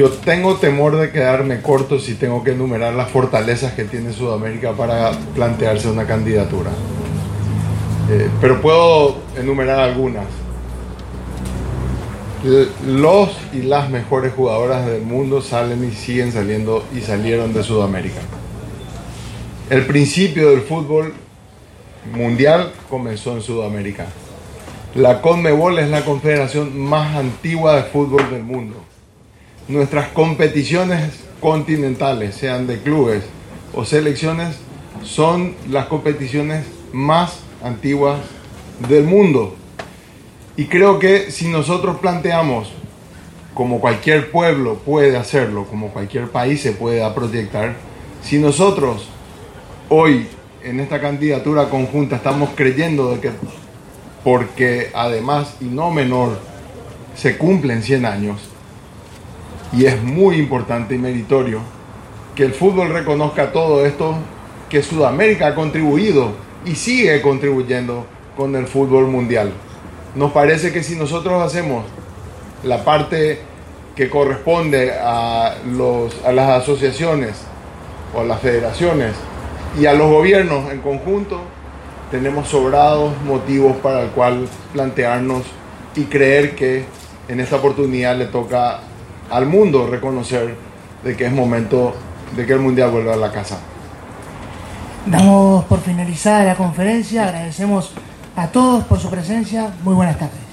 Yo 0.00 0.08
tengo 0.08 0.56
temor 0.56 0.96
de 0.96 1.10
quedarme 1.10 1.60
corto 1.60 1.98
si 1.98 2.14
tengo 2.14 2.42
que 2.42 2.52
enumerar 2.52 2.94
las 2.94 3.10
fortalezas 3.10 3.74
que 3.74 3.84
tiene 3.84 4.14
Sudamérica 4.14 4.72
para 4.72 5.10
plantearse 5.34 5.90
una 5.90 6.06
candidatura. 6.06 6.70
Eh, 8.08 8.30
pero 8.40 8.62
puedo 8.62 9.18
enumerar 9.36 9.78
algunas. 9.78 10.24
Los 12.86 13.36
y 13.52 13.60
las 13.60 13.90
mejores 13.90 14.32
jugadoras 14.32 14.86
del 14.86 15.02
mundo 15.02 15.42
salen 15.42 15.86
y 15.86 15.94
siguen 15.94 16.32
saliendo 16.32 16.82
y 16.96 17.02
salieron 17.02 17.52
de 17.52 17.62
Sudamérica. 17.62 18.22
El 19.68 19.84
principio 19.84 20.48
del 20.48 20.62
fútbol 20.62 21.12
mundial 22.10 22.72
comenzó 22.88 23.36
en 23.36 23.42
Sudamérica. 23.42 24.06
La 24.94 25.20
CONMEBOL 25.20 25.78
es 25.78 25.90
la 25.90 26.06
confederación 26.06 26.78
más 26.78 27.14
antigua 27.16 27.76
de 27.76 27.82
fútbol 27.82 28.30
del 28.30 28.44
mundo. 28.44 28.76
Nuestras 29.68 30.08
competiciones 30.08 31.20
continentales, 31.40 32.34
sean 32.34 32.66
de 32.66 32.78
clubes 32.78 33.24
o 33.74 33.84
selecciones, 33.84 34.56
son 35.02 35.54
las 35.68 35.86
competiciones 35.86 36.64
más 36.92 37.40
antiguas 37.62 38.20
del 38.88 39.04
mundo. 39.04 39.56
Y 40.56 40.66
creo 40.66 40.98
que 40.98 41.30
si 41.30 41.48
nosotros 41.48 41.98
planteamos, 41.98 42.72
como 43.54 43.80
cualquier 43.80 44.30
pueblo 44.30 44.76
puede 44.76 45.16
hacerlo, 45.16 45.66
como 45.66 45.88
cualquier 45.88 46.30
país 46.30 46.60
se 46.60 46.72
puede 46.72 47.08
proyectar, 47.10 47.76
si 48.22 48.38
nosotros 48.38 49.08
hoy 49.88 50.26
en 50.62 50.80
esta 50.80 51.00
candidatura 51.00 51.70
conjunta 51.70 52.16
estamos 52.16 52.50
creyendo 52.54 53.14
de 53.14 53.20
que, 53.20 53.30
porque 54.22 54.90
además 54.94 55.54
y 55.60 55.64
no 55.64 55.90
menor, 55.90 56.38
se 57.14 57.38
cumplen 57.38 57.82
100 57.82 58.04
años, 58.04 58.49
y 59.72 59.86
es 59.86 60.02
muy 60.02 60.36
importante 60.36 60.94
y 60.94 60.98
meritorio 60.98 61.60
que 62.34 62.44
el 62.44 62.52
fútbol 62.52 62.90
reconozca 62.90 63.52
todo 63.52 63.84
esto 63.84 64.14
que 64.68 64.82
Sudamérica 64.82 65.48
ha 65.48 65.54
contribuido 65.54 66.32
y 66.64 66.74
sigue 66.74 67.20
contribuyendo 67.22 68.06
con 68.36 68.54
el 68.56 68.66
fútbol 68.66 69.08
mundial. 69.08 69.52
Nos 70.14 70.32
parece 70.32 70.72
que 70.72 70.82
si 70.82 70.96
nosotros 70.96 71.42
hacemos 71.42 71.84
la 72.64 72.84
parte 72.84 73.40
que 73.96 74.08
corresponde 74.08 74.92
a, 74.92 75.56
los, 75.72 76.24
a 76.24 76.32
las 76.32 76.62
asociaciones 76.62 77.42
o 78.14 78.20
a 78.20 78.24
las 78.24 78.40
federaciones 78.40 79.12
y 79.78 79.86
a 79.86 79.92
los 79.92 80.10
gobiernos 80.10 80.70
en 80.72 80.80
conjunto, 80.80 81.40
tenemos 82.10 82.48
sobrados 82.48 83.12
motivos 83.24 83.76
para 83.76 84.02
el 84.02 84.08
cual 84.10 84.48
plantearnos 84.72 85.42
y 85.94 86.04
creer 86.04 86.54
que 86.54 86.84
en 87.28 87.40
esta 87.40 87.56
oportunidad 87.56 88.16
le 88.16 88.26
toca 88.26 88.80
al 89.30 89.46
mundo 89.46 89.86
reconocer 89.86 90.56
de 91.04 91.16
que 91.16 91.26
es 91.26 91.32
momento 91.32 91.94
de 92.36 92.46
que 92.46 92.52
el 92.52 92.60
Mundial 92.60 92.90
vuelva 92.90 93.14
a 93.14 93.16
la 93.16 93.32
casa. 93.32 93.58
Damos 95.06 95.64
por 95.64 95.80
finalizada 95.80 96.44
la 96.44 96.54
conferencia, 96.54 97.24
agradecemos 97.24 97.92
a 98.36 98.48
todos 98.48 98.84
por 98.84 98.98
su 98.98 99.10
presencia, 99.10 99.70
muy 99.82 99.94
buenas 99.94 100.18
tardes. 100.18 100.49